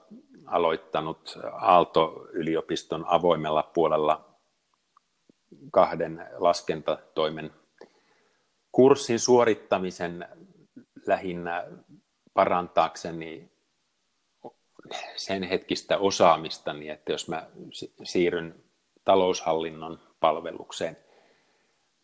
aloittanut 0.45 1.37
Aalto-yliopiston 1.53 3.05
avoimella 3.07 3.63
puolella 3.63 4.33
kahden 5.71 6.27
laskentatoimen 6.37 7.51
kurssin 8.71 9.19
suorittamisen 9.19 10.27
lähinnä 11.07 11.67
parantaakseni 12.33 13.52
sen 15.15 15.43
hetkistä 15.43 15.97
osaamistani, 15.97 16.89
että 16.89 17.11
jos 17.11 17.27
mä 17.27 17.47
siirryn 18.03 18.63
taloushallinnon 19.05 19.99
palvelukseen. 20.19 20.97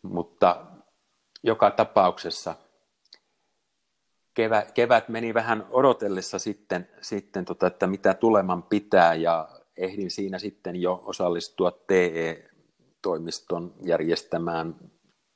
Mutta 0.02 0.66
joka 1.42 1.70
tapauksessa 1.70 2.54
kevät, 4.34 4.72
kevät 4.72 5.08
meni 5.08 5.34
vähän 5.34 5.66
odotellessa 5.70 6.38
sitten, 6.38 6.88
sitten 7.00 7.44
tota, 7.44 7.66
että 7.66 7.86
mitä 7.86 8.14
tuleman 8.14 8.62
pitää 8.62 9.14
ja 9.14 9.48
ehdin 9.76 10.10
siinä 10.10 10.38
sitten 10.38 10.76
jo 10.76 11.02
osallistua 11.04 11.70
TE-toimiston 11.70 13.74
järjestämään 13.82 14.76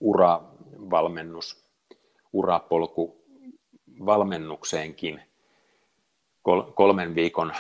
uravalmennus, 0.00 1.64
urapolku 2.32 3.24
valmennukseenkin 4.06 5.22
kolmen 6.74 7.14
viikon 7.14 7.52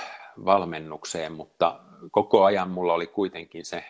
valmennukseen, 0.44 1.32
mutta 1.32 1.80
koko 2.10 2.44
ajan 2.44 2.70
mulla 2.70 2.94
oli 2.94 3.06
kuitenkin 3.06 3.64
se 3.64 3.84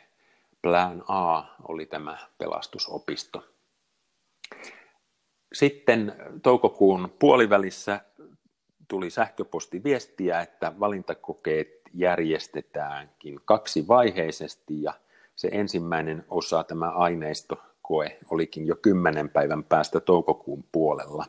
plan 0.62 1.04
A, 1.08 1.42
oli 1.68 1.86
tämä 1.86 2.18
pelastusopisto. 2.38 3.44
Sitten 5.52 6.16
toukokuun 6.42 7.14
puolivälissä 7.18 8.00
tuli 8.88 9.10
sähköpostiviestiä, 9.10 10.40
että 10.40 10.72
valintakokeet 10.80 11.68
järjestetäänkin 11.94 13.40
kaksivaiheisesti 13.44 14.82
ja 14.82 14.94
se 15.36 15.48
ensimmäinen 15.52 16.24
osa, 16.28 16.64
tämä 16.64 16.90
aineistokoe, 16.90 18.18
olikin 18.30 18.66
jo 18.66 18.76
kymmenen 18.76 19.28
päivän 19.28 19.64
päästä 19.64 20.00
toukokuun 20.00 20.64
puolella. 20.72 21.26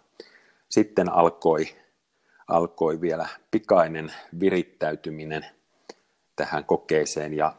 Sitten 0.70 1.10
alkoi, 1.10 1.66
alkoi 2.48 3.02
vielä 3.02 3.28
pikainen 3.52 4.14
virittäytyminen 4.40 5.46
tähän 6.36 6.66
kokeeseen. 6.66 7.34
Ja 7.34 7.56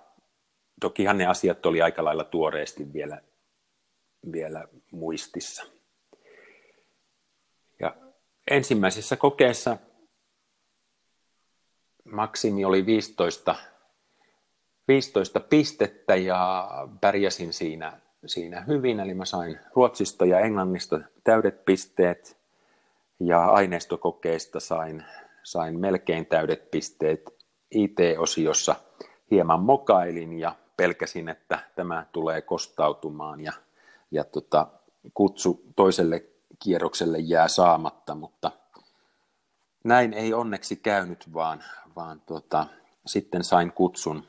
tokihan 0.81 1.19
ne 1.19 1.27
asiat 1.27 1.67
oli 1.67 1.83
aika 1.83 2.05
lailla 2.05 2.25
tuoreesti 2.25 2.93
vielä, 2.93 3.21
vielä 4.33 4.69
muistissa. 4.91 5.65
Ja 7.81 7.97
ensimmäisessä 8.51 9.17
kokeessa 9.17 9.77
maksimi 12.05 12.65
oli 12.65 12.87
15, 12.87 13.55
15 14.89 15.41
pistettä 15.41 16.17
ja 16.17 16.69
pärjäsin 17.01 17.53
siinä, 17.53 18.01
siinä 18.27 18.61
hyvin, 18.61 19.01
eli 19.01 19.15
mä 19.15 19.25
sain 19.25 19.59
ruotsista 19.75 20.27
ja 20.27 20.41
englannista 20.41 21.01
täydet 21.25 21.65
pisteet 21.65 22.46
ja 23.21 23.45
aineistokokeista 23.45 24.61
sain, 24.61 25.05
sain 25.43 25.81
melkein 25.81 26.27
täydet 26.27 26.71
pisteet. 26.71 27.37
IT-osiossa 27.71 28.77
hieman 29.31 29.61
mokailin 29.61 30.39
ja 30.39 30.57
pelkäsin, 30.77 31.29
että 31.29 31.59
tämä 31.77 32.07
tulee 32.13 32.41
kostautumaan 32.41 33.41
ja, 33.41 33.53
ja 34.11 34.25
tota, 34.25 34.67
kutsu 35.15 35.63
toiselle 35.77 36.25
kierrokselle 36.63 37.19
jää 37.19 37.49
saamatta, 37.49 38.15
mutta 38.15 38.51
näin 39.85 40.13
ei 40.13 40.35
onneksi 40.35 40.77
käynyt, 40.77 41.35
vaan, 41.35 41.65
vaan 41.97 42.21
tota, 42.21 42.67
sitten 43.07 43.45
sain 43.45 43.73
kutsun 43.73 44.27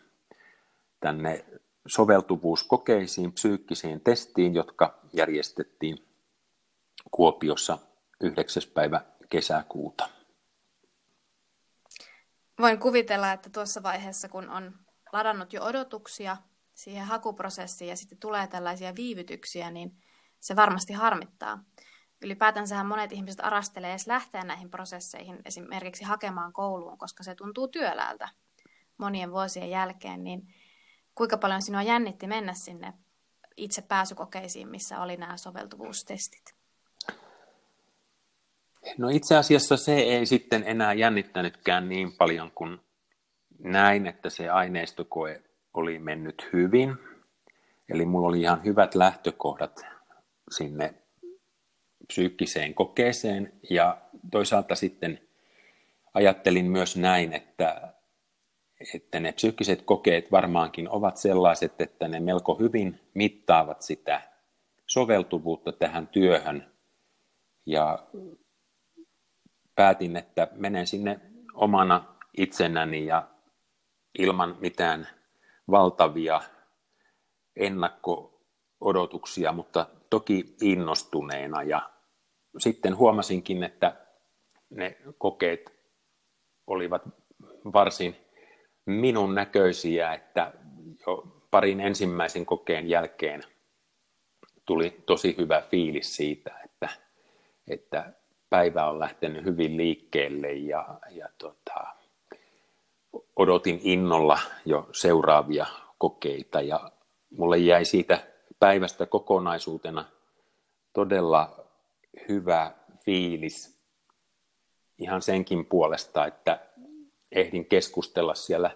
tänne 1.00 1.45
soveltuvuuskokeisiin, 1.88 3.34
psyykkisiin 3.34 4.02
testiin, 4.02 4.54
jotka 4.54 5.00
järjestettiin 5.13 5.97
Kuopiossa 7.12 7.78
9. 8.21 8.63
päivä 8.73 9.01
kesäkuuta. 9.30 10.10
Voin 12.60 12.80
kuvitella, 12.80 13.32
että 13.32 13.49
tuossa 13.49 13.84
vaiheessa, 13.84 14.30
kun 14.30 14.49
on 14.49 14.80
ladannut 15.13 15.53
jo 15.53 15.63
odotuksia 15.63 16.38
siihen 16.73 17.06
hakuprosessiin 17.06 17.89
ja 17.89 17.97
sitten 17.97 18.17
tulee 18.17 18.47
tällaisia 18.47 18.95
viivytyksiä, 18.95 19.71
niin 19.71 20.01
se 20.39 20.56
varmasti 20.56 20.93
harmittaa. 20.93 21.63
Ylipäätänsähän 22.21 22.86
monet 22.86 23.12
ihmiset 23.12 23.45
arastelee 23.45 23.89
edes 23.89 24.08
lähteä 24.08 24.43
näihin 24.43 24.69
prosesseihin, 24.69 25.39
esimerkiksi 25.45 26.03
hakemaan 26.03 26.53
kouluun, 26.53 26.97
koska 26.97 27.23
se 27.23 27.36
tuntuu 27.36 27.67
työläältä 27.67 28.30
monien 28.97 29.32
vuosien 29.32 29.69
jälkeen, 29.69 30.23
niin 30.23 30.53
kuinka 31.15 31.38
paljon 31.38 31.62
sinua 31.62 31.84
jännitti 31.84 32.27
mennä 32.27 32.53
sinne 32.53 32.93
itse 33.58 33.82
pääsykokeisiin, 33.82 34.67
missä 34.67 35.01
oli 35.01 35.17
nämä 35.17 35.38
soveltuvuustestit? 35.38 36.57
No 38.97 39.10
itse 39.10 39.36
asiassa 39.36 39.78
se 39.78 39.95
ei 39.95 40.26
sitten 40.26 40.63
enää 40.67 40.93
jännittänytkään 40.93 41.89
niin 41.89 42.13
paljon 42.17 42.52
kuin 42.56 42.80
näin, 43.60 44.08
että 44.08 44.30
se 44.30 44.50
aineistokoe 44.50 45.41
oli 45.73 46.00
mennyt 46.00 46.50
hyvin. 46.54 46.95
Eli 47.89 48.06
mulla 48.06 48.28
oli 48.28 48.41
ihan 48.41 48.63
hyvät 48.63 48.95
lähtökohdat 48.95 49.86
sinne 50.52 50.93
psyykkiseen 52.08 52.73
kokeeseen 52.73 53.54
ja 53.69 53.97
toisaalta 54.32 54.76
sitten 54.76 55.19
ajattelin 56.13 56.65
myös 56.65 56.97
näin, 56.97 57.34
että, 57.34 57.93
että 58.93 59.19
ne 59.19 59.32
psyykkiset 59.32 59.82
kokeet 59.82 60.32
varmaankin 60.32 60.89
ovat 60.89 61.17
sellaiset, 61.17 61.82
että 61.82 62.08
ne 62.08 62.19
melko 62.19 62.56
hyvin 62.56 63.00
mittaavat 63.13 63.82
sitä 63.82 64.21
soveltuvuutta 64.88 65.71
tähän 65.71 66.08
työhön 66.08 66.71
ja 67.65 68.00
päätin, 69.77 70.17
että 70.17 70.47
menen 70.51 70.87
sinne 70.87 71.19
omana 71.53 72.15
itsenäni 72.37 73.05
ja 73.05 73.27
ilman 74.19 74.57
mitään 74.59 75.07
valtavia 75.71 76.41
ennakko-odotuksia, 77.55 79.51
mutta 79.51 79.85
toki 80.09 80.55
innostuneena. 80.61 81.63
Ja 81.63 81.89
sitten 82.57 82.97
huomasinkin, 82.97 83.63
että 83.63 83.95
ne 84.69 84.97
kokeet 85.17 85.73
olivat 86.67 87.01
varsin 87.73 88.15
minun 88.85 89.35
näköisiä, 89.35 90.13
että 90.13 90.53
jo 91.07 91.43
parin 91.51 91.79
ensimmäisen 91.79 92.45
kokeen 92.45 92.89
jälkeen 92.89 93.43
tuli 94.65 95.03
tosi 95.05 95.35
hyvä 95.37 95.61
fiilis 95.61 96.15
siitä, 96.15 96.59
että, 96.65 96.89
että 97.67 98.13
päivä 98.49 98.89
on 98.89 98.99
lähtenyt 98.99 99.45
hyvin 99.45 99.77
liikkeelle 99.77 100.53
ja, 100.53 100.99
ja 101.12 101.29
tota, 101.38 101.86
odotin 103.36 103.79
innolla 103.83 104.39
jo 104.65 104.89
seuraavia 104.91 105.65
kokeita 105.97 106.62
ja 106.62 106.91
mulle 107.38 107.57
jäi 107.57 107.86
siitä 107.86 108.19
päivästä 108.60 109.05
kokonaisuutena 109.05 110.05
todella 110.93 111.65
hyvä 112.29 112.71
fiilis 112.97 113.77
ihan 114.99 115.21
senkin 115.21 115.65
puolesta, 115.65 116.25
että 116.25 116.60
ehdin 117.31 117.65
keskustella 117.65 118.36
siellä 118.36 118.71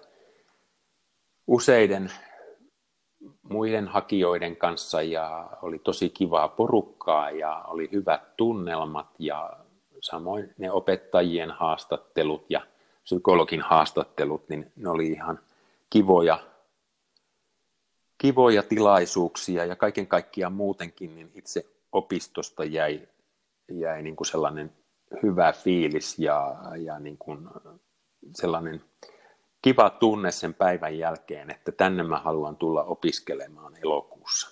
useiden 1.47 2.12
muiden 3.41 3.88
hakijoiden 3.88 4.55
kanssa 4.55 5.01
ja 5.01 5.49
oli 5.62 5.79
tosi 5.79 6.10
kivaa 6.10 6.47
porukkaa 6.47 7.31
ja 7.31 7.63
oli 7.67 7.89
hyvät 7.91 8.38
tunnelmat 8.38 9.07
ja 9.19 9.57
samoin 10.01 10.53
ne 10.57 10.71
opettajien 10.71 11.51
haastattelut 11.51 12.45
ja 12.49 12.61
psykologin 13.03 13.61
haastattelut, 13.61 14.49
niin 14.49 14.71
ne 14.75 14.89
oli 14.89 15.07
ihan 15.07 15.39
kivoja, 15.89 16.39
kivoja 18.17 18.63
tilaisuuksia 18.63 19.65
ja 19.65 19.75
kaiken 19.75 20.07
kaikkiaan 20.07 20.53
muutenkin 20.53 21.15
niin 21.15 21.31
itse 21.35 21.65
opistosta 21.91 22.63
jäi, 22.63 23.07
jäi 23.71 24.03
niin 24.03 24.15
kuin 24.15 24.27
sellainen 24.27 24.73
hyvä 25.23 25.51
fiilis 25.51 26.19
ja, 26.19 26.55
ja 26.77 26.99
niin 26.99 27.17
kuin 27.17 27.49
sellainen 28.35 28.83
kiva 29.61 29.89
tunne 29.89 30.31
sen 30.31 30.53
päivän 30.53 30.97
jälkeen, 30.97 31.51
että 31.51 31.71
tänne 31.71 32.03
mä 32.03 32.19
haluan 32.19 32.57
tulla 32.57 32.83
opiskelemaan 32.83 33.77
elokuussa. 33.83 34.49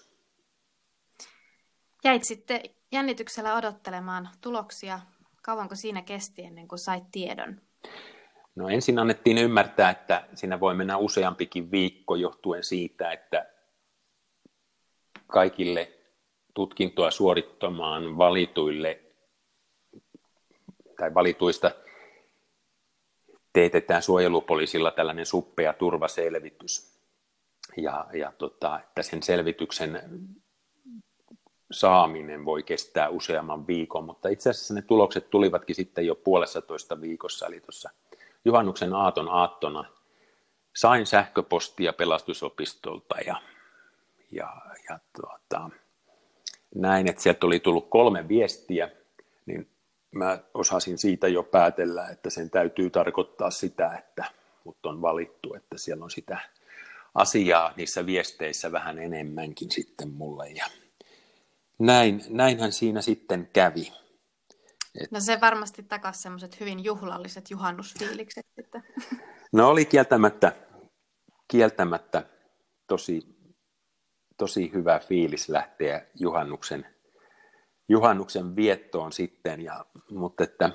Jäit 2.04 2.24
sitten 2.24 2.62
jännityksellä 2.92 3.56
odottelemaan 3.56 4.30
tuloksia. 4.42 5.00
Kauanko 5.42 5.76
siinä 5.76 6.02
kesti 6.02 6.44
ennen 6.44 6.68
kuin 6.68 6.80
sait 6.80 7.04
tiedon? 7.12 7.62
No 8.56 8.70
ensin 8.70 9.00
annettiin 9.00 9.38
ymmärtää, 9.38 9.90
että 9.90 10.28
siinä 10.34 10.60
voi 10.60 10.76
mennä 10.76 10.98
useampikin 10.98 11.72
viikko 11.72 12.16
johtuen 12.16 12.64
siitä, 12.64 13.12
että 13.12 13.46
kaikille 15.28 15.92
tutkintoa 16.54 17.12
suorittamaan 17.12 18.18
valituille 18.18 19.00
tai 20.98 21.14
valituista 21.14 21.72
teetetään 23.54 24.04
suojelupoliisilla 24.04 24.92
tällainen 24.92 25.26
suppea 25.26 25.74
turvaselvitys. 25.74 27.00
Ja, 27.78 28.08
ja 28.14 28.34
tota, 28.38 28.80
että 28.80 29.04
sen 29.04 29.24
selvityksen 29.24 30.02
saaminen 31.72 32.46
voi 32.46 32.64
kestää 32.64 33.10
useamman 33.10 33.68
viikon, 33.68 34.04
mutta 34.04 34.30
itse 34.30 34.50
asiassa 34.50 34.74
ne 34.74 34.82
tulokset 34.82 35.30
tulivatkin 35.30 35.76
sitten 35.76 36.06
jo 36.06 36.16
puolessa 36.16 36.62
toista 36.62 37.02
viikossa, 37.02 37.48
eli 37.48 37.60
tuossa 37.60 37.90
juhannuksen 38.46 38.94
aaton 38.94 39.30
aattona 39.30 39.86
sain 40.76 41.06
sähköpostia 41.06 41.94
pelastusopistolta 41.94 43.16
ja, 43.26 43.42
ja, 44.32 44.62
ja 44.90 45.00
tuota, 45.22 45.70
näin, 46.76 47.10
että 47.10 47.22
sieltä 47.22 47.46
oli 47.46 47.60
tullut 47.60 47.90
kolme 47.90 48.28
viestiä, 48.28 48.90
niin 49.46 49.70
mä 50.12 50.40
osasin 50.54 50.98
siitä 50.98 51.28
jo 51.28 51.44
päätellä, 51.44 52.08
että 52.08 52.30
sen 52.30 52.50
täytyy 52.50 52.90
tarkoittaa 52.90 53.52
sitä, 53.52 53.98
että 53.98 54.26
mut 54.64 54.86
on 54.86 55.02
valittu, 55.02 55.54
että 55.54 55.78
siellä 55.78 56.04
on 56.04 56.12
sitä 56.12 56.40
asiaa 57.16 57.74
niissä 57.78 58.06
viesteissä 58.06 58.72
vähän 58.72 59.00
enemmänkin 59.00 59.72
sitten 59.72 60.10
mulle. 60.10 60.50
Ja 60.50 60.66
näin, 61.80 62.24
näinhän 62.30 62.72
siinä 62.72 63.02
sitten 63.02 63.50
kävi. 63.54 63.92
Et... 65.02 65.12
No 65.12 65.20
se 65.20 65.42
varmasti 65.42 65.84
takasi 65.84 66.22
semmoiset 66.22 66.60
hyvin 66.60 66.84
juhlalliset 66.84 67.50
juhannusfiilikset 67.50 68.46
sitten. 68.56 68.84
No 69.52 69.70
oli 69.70 69.86
kieltämättä, 69.86 70.52
kieltämättä 71.48 72.26
tosi, 72.88 73.22
tosi 74.38 74.72
hyvä 74.74 75.00
fiilis 75.00 75.50
lähteä 75.50 76.06
juhannuksen, 76.16 76.86
juhannuksen 77.90 78.56
viettoon 78.56 79.12
sitten, 79.12 79.62
ja, 79.62 79.86
mutta 80.12 80.44
että 80.44 80.72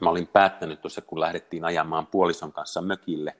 mä 0.00 0.10
olin 0.10 0.26
päättänyt 0.26 0.80
tuossa, 0.80 1.00
kun 1.00 1.20
lähdettiin 1.20 1.64
ajamaan 1.64 2.06
puolison 2.06 2.52
kanssa 2.52 2.82
mökille 2.82 3.36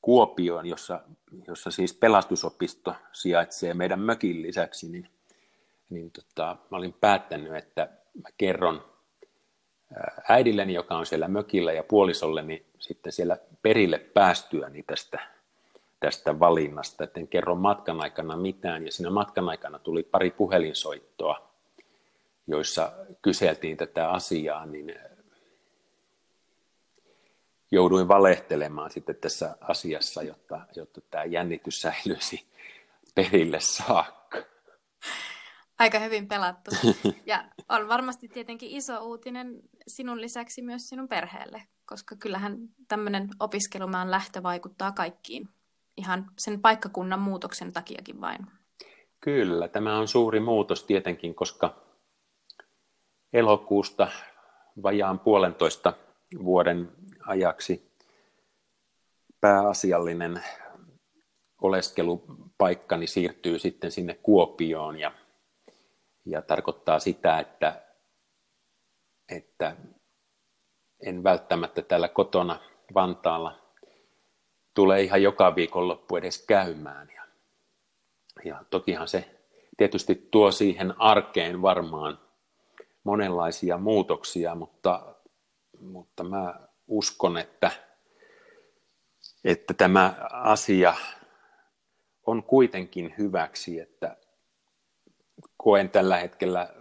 Kuopioon, 0.00 0.66
jossa, 0.66 1.00
jossa 1.46 1.70
siis 1.70 1.94
pelastusopisto 1.94 2.94
sijaitsee 3.12 3.74
meidän 3.74 4.00
mökin 4.00 4.42
lisäksi, 4.42 4.88
niin, 4.88 5.08
niin 5.90 6.10
tota, 6.10 6.56
mä 6.70 6.76
olin 6.76 6.92
päättänyt, 6.92 7.54
että 7.56 7.88
mä 8.22 8.28
kerron 8.36 8.84
äidilleni, 10.28 10.74
joka 10.74 10.96
on 10.96 11.06
siellä 11.06 11.28
mökillä, 11.28 11.72
ja 11.72 11.82
puolisolleni 11.82 12.66
sitten 12.78 13.12
siellä 13.12 13.36
perille 13.62 13.98
päästyäni 13.98 14.82
tästä, 14.82 15.18
tästä 16.00 16.40
valinnasta. 16.40 17.04
Et 17.04 17.16
en 17.16 17.28
kerro 17.28 17.54
matkan 17.54 18.00
aikana 18.00 18.36
mitään, 18.36 18.84
ja 18.84 18.92
siinä 18.92 19.10
matkan 19.10 19.48
aikana 19.48 19.78
tuli 19.78 20.02
pari 20.02 20.30
puhelinsoittoa, 20.30 21.50
joissa 22.46 22.92
kyseltiin 23.22 23.76
tätä 23.76 24.10
asiaa, 24.10 24.66
niin 24.66 24.94
jouduin 27.70 28.08
valehtelemaan 28.08 28.90
sitten 28.90 29.16
tässä 29.16 29.56
asiassa, 29.60 30.22
jotta, 30.22 30.60
jotta 30.76 31.00
tämä 31.10 31.24
jännitys 31.24 31.80
säilyisi 31.80 32.46
perille 33.14 33.60
saakka. 33.60 34.38
Aika 35.78 35.98
hyvin 35.98 36.28
pelattu. 36.28 36.70
Ja 37.26 37.44
on 37.68 37.88
varmasti 37.88 38.28
tietenkin 38.28 38.70
iso 38.70 39.04
uutinen 39.04 39.62
sinun 39.86 40.20
lisäksi 40.20 40.62
myös 40.62 40.88
sinun 40.88 41.08
perheelle, 41.08 41.62
koska 41.86 42.16
kyllähän 42.16 42.58
tämmöinen 42.88 43.28
opiskelumaan 43.40 44.10
lähtö 44.10 44.42
vaikuttaa 44.42 44.92
kaikkiin, 44.92 45.48
ihan 45.96 46.30
sen 46.38 46.60
paikkakunnan 46.60 47.20
muutoksen 47.20 47.72
takiakin 47.72 48.20
vain. 48.20 48.46
Kyllä, 49.20 49.68
tämä 49.68 49.98
on 49.98 50.08
suuri 50.08 50.40
muutos 50.40 50.84
tietenkin, 50.84 51.34
koska 51.34 51.76
elokuusta 53.32 54.08
vajaan 54.82 55.18
puolentoista 55.18 55.92
vuoden 56.44 56.92
ajaksi 57.26 57.94
pääasiallinen 59.40 60.42
oleskelupaikkani 61.62 63.06
siirtyy 63.06 63.58
sitten 63.58 63.90
sinne 63.90 64.14
Kuopioon 64.22 64.98
ja 64.98 65.12
ja 66.26 66.42
tarkoittaa 66.42 66.98
sitä, 66.98 67.38
että, 67.38 67.82
että 69.28 69.76
en 71.06 71.24
välttämättä 71.24 71.82
täällä 71.82 72.08
kotona 72.08 72.58
Vantaalla 72.94 73.64
tule 74.74 75.02
ihan 75.02 75.22
joka 75.22 75.54
viikonloppu 75.54 76.16
edes 76.16 76.46
käymään. 76.46 77.08
Ja, 77.16 77.24
ja 78.44 78.64
tokihan 78.70 79.08
se 79.08 79.40
tietysti 79.76 80.28
tuo 80.30 80.52
siihen 80.52 81.00
arkeen 81.00 81.62
varmaan 81.62 82.18
monenlaisia 83.04 83.78
muutoksia, 83.78 84.54
mutta, 84.54 85.14
mutta 85.80 86.24
mä 86.24 86.54
uskon, 86.86 87.38
että, 87.38 87.70
että 89.44 89.74
tämä 89.74 90.14
asia 90.30 90.94
on 92.26 92.42
kuitenkin 92.42 93.14
hyväksi, 93.18 93.80
että 93.80 94.16
koen 95.64 95.90
tällä 95.90 96.16
hetkellä 96.16 96.74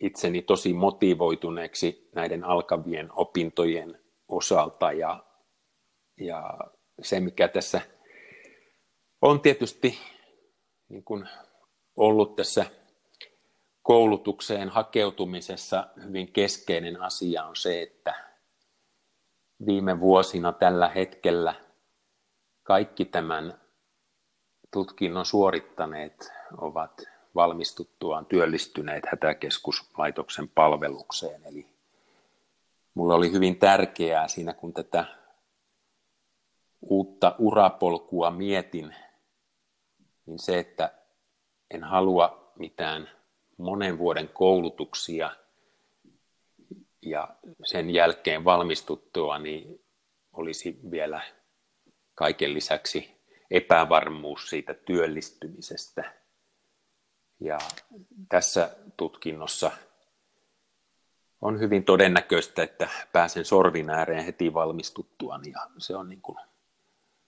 itseni 0.00 0.42
tosi 0.42 0.72
motivoituneeksi 0.72 2.08
näiden 2.14 2.44
alkavien 2.44 3.08
opintojen 3.12 4.00
osalta. 4.28 4.92
Ja, 4.92 5.24
ja 6.20 6.58
se, 7.02 7.20
mikä 7.20 7.48
tässä 7.48 7.80
on 9.22 9.40
tietysti 9.40 9.98
niin 10.88 11.04
kuin 11.04 11.28
ollut 11.96 12.36
tässä 12.36 12.66
koulutukseen 13.82 14.68
hakeutumisessa 14.68 15.86
hyvin 16.04 16.32
keskeinen 16.32 17.00
asia 17.00 17.44
on 17.44 17.56
se, 17.56 17.82
että 17.82 18.14
viime 19.66 20.00
vuosina 20.00 20.52
tällä 20.52 20.88
hetkellä 20.88 21.54
kaikki 22.62 23.04
tämän 23.04 23.60
tutkinnon 24.72 25.26
suorittaneet 25.26 26.32
ovat 26.58 27.11
valmistuttuaan 27.34 28.26
työllistyneet 28.26 29.06
hätäkeskuslaitoksen 29.06 30.48
palvelukseen. 30.48 31.44
Eli, 31.44 31.66
mulle 32.94 33.14
oli 33.14 33.32
hyvin 33.32 33.58
tärkeää 33.58 34.28
siinä, 34.28 34.52
kun 34.52 34.72
tätä 34.72 35.04
uutta 36.80 37.34
urapolkua 37.38 38.30
mietin, 38.30 38.94
niin 40.26 40.38
se, 40.38 40.58
että 40.58 40.92
en 41.70 41.84
halua 41.84 42.52
mitään 42.58 43.10
monen 43.56 43.98
vuoden 43.98 44.28
koulutuksia 44.28 45.30
ja 47.02 47.28
sen 47.64 47.90
jälkeen 47.90 48.44
valmistuttua, 48.44 49.38
niin 49.38 49.84
olisi 50.32 50.80
vielä 50.90 51.20
kaiken 52.14 52.54
lisäksi 52.54 53.10
epävarmuus 53.50 54.50
siitä 54.50 54.74
työllistymisestä. 54.74 56.21
Ja 57.44 57.58
tässä 58.28 58.76
tutkinnossa 58.96 59.70
on 61.40 61.60
hyvin 61.60 61.84
todennäköistä, 61.84 62.62
että 62.62 62.88
pääsen 63.12 63.44
sorvin 63.44 63.90
ääreen 63.90 64.24
heti 64.24 64.54
valmistuttua, 64.54 65.40
ja 65.52 65.66
se 65.78 65.96
on, 65.96 66.08
niin 66.08 66.22
kuin, 66.22 66.38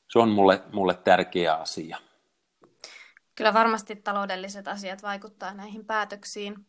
se 0.09 0.19
on 0.19 0.29
mulle, 0.29 0.63
mulle 0.73 0.95
tärkeä 0.95 1.55
asia. 1.55 1.99
Kyllä 3.35 3.55
varmasti 3.55 3.97
taloudelliset 3.97 4.69
asiat 4.69 5.03
vaikuttaa 5.03 5.55
näihin 5.55 5.85
päätöksiin, 5.85 6.67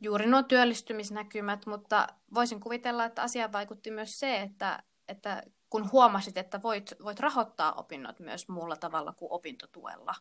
juuri 0.00 0.26
nuo 0.26 0.42
työllistymisnäkymät, 0.42 1.66
mutta 1.66 2.06
voisin 2.34 2.60
kuvitella, 2.60 3.04
että 3.04 3.22
asia 3.22 3.52
vaikutti 3.52 3.90
myös 3.90 4.20
se, 4.20 4.40
että, 4.40 4.82
että 5.08 5.42
kun 5.70 5.92
huomasit, 5.92 6.36
että 6.36 6.62
voit, 6.62 6.94
voit 7.04 7.20
rahoittaa 7.20 7.72
opinnot 7.72 8.20
myös 8.20 8.48
muulla 8.48 8.76
tavalla 8.76 9.12
kuin 9.12 9.32
opintotuella. 9.32 10.14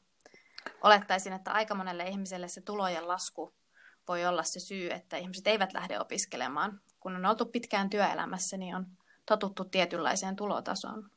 Olettaisin, 0.84 1.34
että 1.34 1.52
aika 1.52 1.76
monelle 1.76 2.04
ihmiselle 2.04 2.48
se 2.48 2.62
tulojen 2.62 3.08
lasku 3.08 3.54
voi 4.08 4.26
olla 4.26 4.44
se 4.44 4.60
syy, 4.60 4.92
että 4.92 5.18
ihmiset 5.18 5.48
eivät 5.48 5.74
lähde 5.74 6.00
opiskelemaan. 6.00 6.82
Kun 7.00 7.16
on 7.16 7.26
oltu 7.26 7.46
pitkään 7.46 7.90
työelämässä, 7.90 8.58
niin 8.58 8.76
on 8.76 8.86
totuttu 9.26 9.66
tietynlaiseen 9.66 10.36
tulotasoon. 10.36 11.10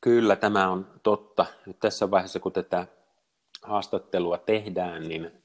Kyllä, 0.00 0.36
tämä 0.36 0.70
on 0.70 1.00
totta. 1.02 1.46
Nyt 1.66 1.78
tässä 1.78 2.10
vaiheessa, 2.10 2.40
kun 2.40 2.52
tätä 2.52 2.86
haastattelua 3.62 4.38
tehdään, 4.38 5.08
niin, 5.08 5.42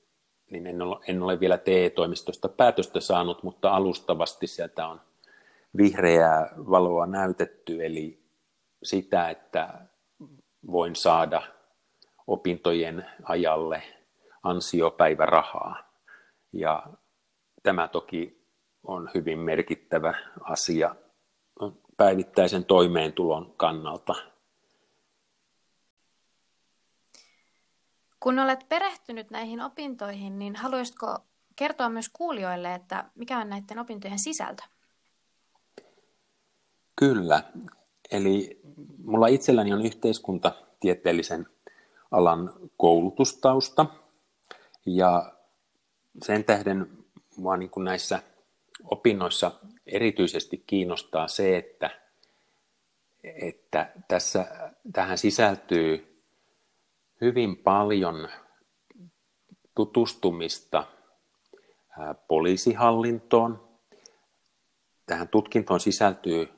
niin 0.49 0.67
en, 0.67 0.81
ole, 0.81 0.99
en 1.07 1.23
ole 1.23 1.39
vielä 1.39 1.57
TE-toimistosta 1.57 2.49
päätöstä 2.49 2.99
saanut, 2.99 3.43
mutta 3.43 3.75
alustavasti 3.75 4.47
sieltä 4.47 4.87
on 4.87 5.01
vihreää 5.77 6.49
valoa 6.57 7.05
näytetty, 7.05 7.85
eli 7.85 8.23
sitä, 8.83 9.29
että 9.29 9.85
voin 10.71 10.95
saada 10.95 11.41
opintojen 12.27 13.05
ajalle 13.23 13.83
ansiopäivärahaa. 14.43 15.91
Ja 16.53 16.83
tämä 17.63 17.87
toki 17.87 18.45
on 18.83 19.09
hyvin 19.15 19.39
merkittävä 19.39 20.13
asia 20.43 20.95
päivittäisen 21.97 22.65
toimeentulon 22.65 23.53
kannalta. 23.57 24.13
Kun 28.19 28.39
olet 28.39 28.65
perehtynyt 28.69 29.31
näihin 29.31 29.61
opintoihin, 29.61 30.39
niin 30.39 30.55
haluaisitko 30.55 31.17
kertoa 31.55 31.89
myös 31.89 32.09
kuulijoille, 32.09 32.75
että 32.75 33.05
mikä 33.15 33.39
on 33.39 33.49
näiden 33.49 33.79
opintojen 33.79 34.19
sisältö? 34.19 34.63
Kyllä. 36.95 37.43
Eli 38.11 38.61
mulla 39.03 39.27
itselläni 39.27 39.73
on 39.73 39.85
yhteiskuntatieteellisen 39.85 41.47
alan 42.11 42.53
koulutustausta. 42.77 43.85
Ja 44.85 45.33
sen 46.23 46.43
tähden 46.43 46.87
mua 47.37 47.57
niin 47.57 47.69
kuin 47.69 47.83
näissä 47.83 48.23
opinnoissa 48.83 49.51
erityisesti 49.85 50.63
kiinnostaa 50.67 51.27
se, 51.27 51.57
että, 51.57 51.89
että 53.23 53.91
tässä, 54.07 54.71
tähän 54.93 55.17
sisältyy 55.17 56.23
hyvin 57.21 57.57
paljon 57.57 58.29
tutustumista 59.75 60.83
poliisihallintoon. 62.27 63.71
Tähän 65.05 65.27
tutkintoon 65.27 65.79
sisältyy 65.79 66.49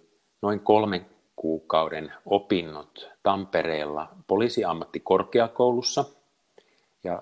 noin 0.42 0.60
kolmen 0.60 1.12
kuukauden 1.36 2.13
opinnot 2.26 3.10
Tampereella 3.24 4.10
poliisiammattikorkeakoulussa. 4.28 6.06
Ja 7.04 7.22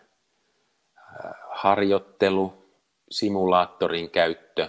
harjoittelu, 1.50 2.63
simulaattorin 3.14 4.10
käyttö 4.10 4.68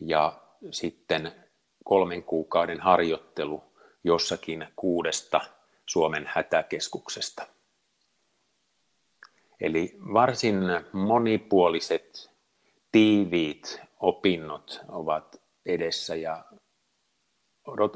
ja 0.00 0.40
sitten 0.70 1.32
kolmen 1.84 2.22
kuukauden 2.22 2.80
harjoittelu 2.80 3.64
jossakin 4.04 4.68
kuudesta 4.76 5.40
Suomen 5.86 6.30
hätäkeskuksesta. 6.34 7.46
Eli 9.60 9.96
varsin 10.14 10.58
monipuoliset, 10.92 12.30
tiiviit 12.92 13.80
opinnot 14.00 14.80
ovat 14.88 15.42
edessä 15.66 16.14
ja 16.14 16.44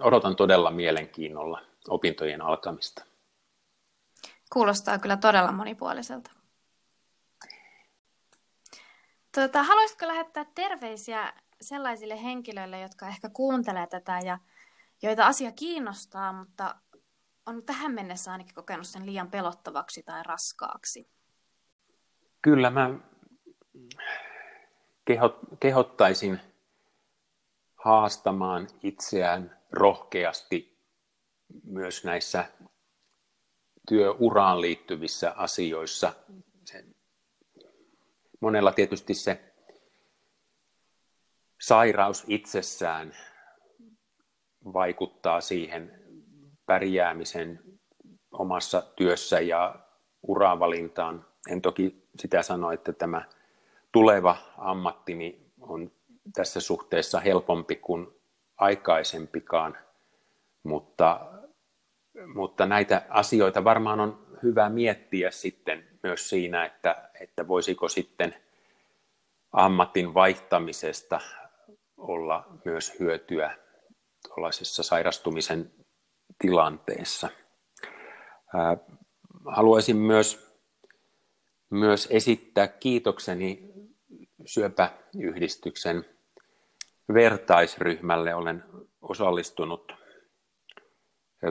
odotan 0.00 0.36
todella 0.36 0.70
mielenkiinnolla 0.70 1.62
opintojen 1.88 2.42
alkamista. 2.42 3.04
Kuulostaa 4.52 4.98
kyllä 4.98 5.16
todella 5.16 5.52
monipuoliselta. 5.52 6.39
Tuota, 9.34 9.62
haluaisitko 9.62 10.06
lähettää 10.06 10.44
terveisiä 10.54 11.32
sellaisille 11.60 12.22
henkilöille, 12.22 12.80
jotka 12.80 13.08
ehkä 13.08 13.28
kuuntelee 13.28 13.86
tätä 13.86 14.18
ja 14.24 14.38
joita 15.02 15.26
asia 15.26 15.52
kiinnostaa, 15.52 16.32
mutta 16.32 16.74
on 17.46 17.62
tähän 17.62 17.92
mennessä 17.92 18.32
ainakin 18.32 18.54
kokenut 18.54 18.86
sen 18.86 19.06
liian 19.06 19.30
pelottavaksi 19.30 20.02
tai 20.02 20.22
raskaaksi? 20.22 21.08
Kyllä 22.42 22.70
mä 22.70 22.90
kehottaisin 25.60 26.40
haastamaan 27.76 28.68
itseään 28.82 29.58
rohkeasti 29.70 30.78
myös 31.64 32.04
näissä 32.04 32.44
työuraan 33.88 34.60
liittyvissä 34.60 35.32
asioissa. 35.36 36.12
Monella 38.40 38.72
tietysti 38.72 39.14
se 39.14 39.40
sairaus 41.60 42.24
itsessään 42.28 43.16
vaikuttaa 44.64 45.40
siihen 45.40 46.00
pärjäämisen 46.66 47.60
omassa 48.32 48.82
työssä 48.96 49.40
ja 49.40 49.74
uravalintaan. 50.22 51.26
En 51.50 51.62
toki 51.62 52.04
sitä 52.18 52.42
sano, 52.42 52.72
että 52.72 52.92
tämä 52.92 53.24
tuleva 53.92 54.36
ammattini 54.58 55.46
on 55.60 55.92
tässä 56.34 56.60
suhteessa 56.60 57.20
helpompi 57.20 57.76
kuin 57.76 58.06
aikaisempikaan, 58.56 59.78
mutta, 60.62 61.20
mutta 62.34 62.66
näitä 62.66 63.02
asioita 63.08 63.64
varmaan 63.64 64.00
on 64.00 64.26
hyvä 64.42 64.68
miettiä 64.68 65.30
sitten 65.30 65.88
myös 66.02 66.28
siinä, 66.28 66.64
että, 66.64 67.10
että 67.20 67.48
voisiko 67.48 67.88
sitten 67.88 68.34
ammatin 69.52 70.14
vaihtamisesta 70.14 71.20
olla 71.96 72.46
myös 72.64 73.00
hyötyä 73.00 73.58
tuollaisessa 74.28 74.82
sairastumisen 74.82 75.72
tilanteessa. 76.38 77.28
Haluaisin 79.46 79.96
myös, 79.96 80.56
myös 81.70 82.08
esittää 82.10 82.68
kiitokseni 82.68 83.72
syöpäyhdistyksen 84.46 86.04
vertaisryhmälle. 87.14 88.34
Olen 88.34 88.64
osallistunut 89.02 89.92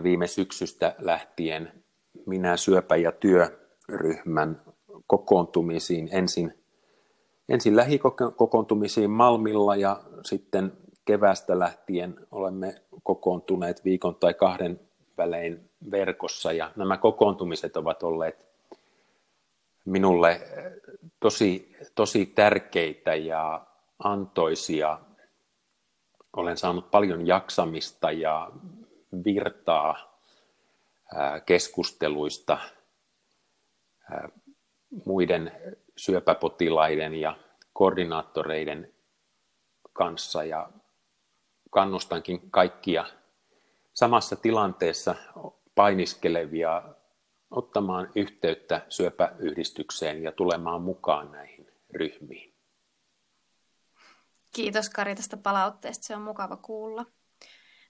viime 0.03 0.27
syksystä 0.27 0.95
lähtien 0.99 1.83
minä 2.29 2.57
syöpä- 2.57 2.95
ja 2.95 3.11
työryhmän 3.11 4.61
kokoontumisiin 5.07 6.09
ensin, 6.11 6.53
ensin 7.49 7.75
lähikokoontumisiin 7.75 9.09
Malmilla 9.09 9.75
ja 9.75 9.99
sitten 10.25 10.73
kevästä 11.05 11.59
lähtien 11.59 12.15
olemme 12.31 12.75
kokoontuneet 13.03 13.85
viikon 13.85 14.15
tai 14.15 14.33
kahden 14.33 14.79
välein 15.17 15.69
verkossa 15.91 16.51
ja 16.51 16.71
nämä 16.75 16.97
kokoontumiset 16.97 17.77
ovat 17.77 18.03
olleet 18.03 18.47
minulle 19.85 20.41
tosi, 21.19 21.75
tosi 21.95 22.25
tärkeitä 22.25 23.15
ja 23.15 23.65
antoisia. 23.99 24.99
Olen 26.33 26.57
saanut 26.57 26.91
paljon 26.91 27.27
jaksamista 27.27 28.11
ja 28.11 28.51
virtaa 29.25 30.08
keskusteluista 31.45 32.57
muiden 35.05 35.51
syöpäpotilaiden 35.97 37.15
ja 37.15 37.37
koordinaattoreiden 37.73 38.93
kanssa 39.93 40.43
ja 40.43 40.69
kannustankin 41.71 42.51
kaikkia 42.51 43.05
samassa 43.93 44.35
tilanteessa 44.35 45.15
painiskelevia 45.75 46.83
ottamaan 47.51 48.11
yhteyttä 48.15 48.85
syöpäyhdistykseen 48.89 50.23
ja 50.23 50.31
tulemaan 50.31 50.81
mukaan 50.81 51.31
näihin 51.31 51.71
ryhmiin. 51.89 52.55
Kiitos 54.53 54.89
Kari 54.89 55.15
tästä 55.15 55.37
palautteesta, 55.37 56.05
se 56.07 56.15
on 56.15 56.21
mukava 56.21 56.57
kuulla. 56.57 57.05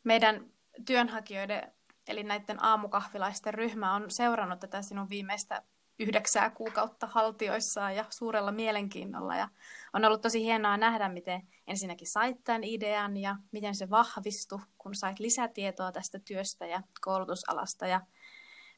Meidän 0.03 0.51
työnhakijoiden, 0.86 1.71
eli 2.10 2.24
näiden 2.24 2.63
aamukahvilaisten 2.63 3.54
ryhmä 3.54 3.93
on 3.95 4.12
seurannut 4.12 4.60
tätä 4.60 4.82
sinun 4.82 5.10
viimeistä 5.10 5.63
yhdeksää 6.00 6.50
kuukautta 6.50 7.08
haltioissaan 7.08 7.95
ja 7.95 8.06
suurella 8.10 8.52
mielenkiinnolla. 8.52 9.36
Ja 9.36 9.48
on 9.93 10.06
ollut 10.06 10.22
tosi 10.22 10.43
hienoa 10.43 10.78
nähdä, 10.78 11.10
miten 11.10 11.48
ensinnäkin 11.67 12.08
sait 12.08 12.43
tämän 12.43 12.63
idean 12.63 13.17
ja 13.17 13.36
miten 13.52 13.76
se 13.76 13.89
vahvistui, 13.89 14.60
kun 14.78 14.95
sait 14.95 15.19
lisätietoa 15.19 15.91
tästä 15.91 16.19
työstä 16.19 16.65
ja 16.65 16.82
koulutusalasta. 17.02 17.88
Ja 17.88 18.02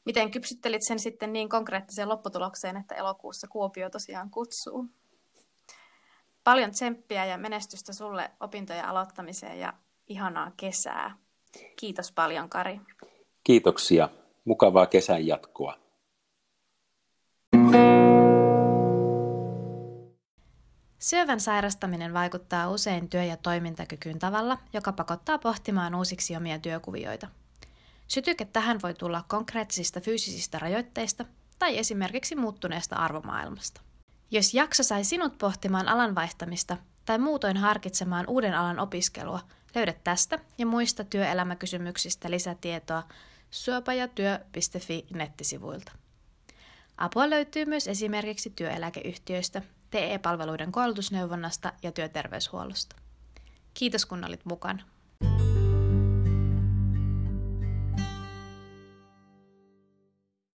miten 0.04 0.30
kypsyttelit 0.30 0.82
sen 0.86 0.98
sitten 0.98 1.32
niin 1.32 1.48
konkreettiseen 1.48 2.08
lopputulokseen, 2.08 2.76
että 2.76 2.94
elokuussa 2.94 3.48
Kuopio 3.48 3.90
tosiaan 3.90 4.30
kutsuu. 4.30 4.86
Paljon 6.44 6.70
tsemppiä 6.70 7.24
ja 7.24 7.38
menestystä 7.38 7.92
sulle 7.92 8.30
opintojen 8.40 8.84
aloittamiseen 8.84 9.60
ja 9.60 9.72
ihanaa 10.06 10.52
kesää. 10.56 11.16
Kiitos 11.76 12.12
paljon, 12.12 12.48
Kari. 12.48 12.80
Kiitoksia. 13.44 14.08
Mukavaa 14.44 14.86
kesän 14.86 15.26
jatkoa. 15.26 15.74
Syövän 20.98 21.40
sairastaminen 21.40 22.14
vaikuttaa 22.14 22.70
usein 22.70 23.08
työ- 23.08 23.24
ja 23.24 23.36
toimintakykyyn 23.36 24.18
tavalla, 24.18 24.58
joka 24.72 24.92
pakottaa 24.92 25.38
pohtimaan 25.38 25.94
uusiksi 25.94 26.36
omia 26.36 26.58
työkuvioita. 26.58 27.28
Sytyke 28.08 28.44
tähän 28.44 28.82
voi 28.82 28.94
tulla 28.94 29.24
konkreettisista 29.28 30.00
fyysisistä 30.00 30.58
rajoitteista 30.58 31.24
tai 31.58 31.78
esimerkiksi 31.78 32.36
muuttuneesta 32.36 32.96
arvomaailmasta. 32.96 33.80
Jos 34.30 34.54
jakso 34.54 34.82
sai 34.82 35.04
sinut 35.04 35.38
pohtimaan 35.38 35.88
alan 35.88 36.14
vaihtamista 36.14 36.76
tai 37.04 37.18
muutoin 37.18 37.56
harkitsemaan 37.56 38.24
uuden 38.28 38.54
alan 38.54 38.78
opiskelua, 38.78 39.40
löydät 39.74 40.04
tästä 40.04 40.38
ja 40.58 40.66
muista 40.66 41.04
työelämäkysymyksistä 41.04 42.30
lisätietoa 42.30 43.02
syöpäjätyö.fi 43.52 45.06
nettisivuilta. 45.14 45.92
Apua 46.96 47.30
löytyy 47.30 47.64
myös 47.64 47.88
esimerkiksi 47.88 48.50
työeläkeyhtiöistä, 48.50 49.62
TE-palveluiden 49.90 50.72
koulutusneuvonnasta 50.72 51.72
ja 51.82 51.92
työterveyshuollosta. 51.92 52.96
Kiitos 53.74 54.06
kun 54.06 54.24
olit 54.24 54.44
mukana. 54.44 54.82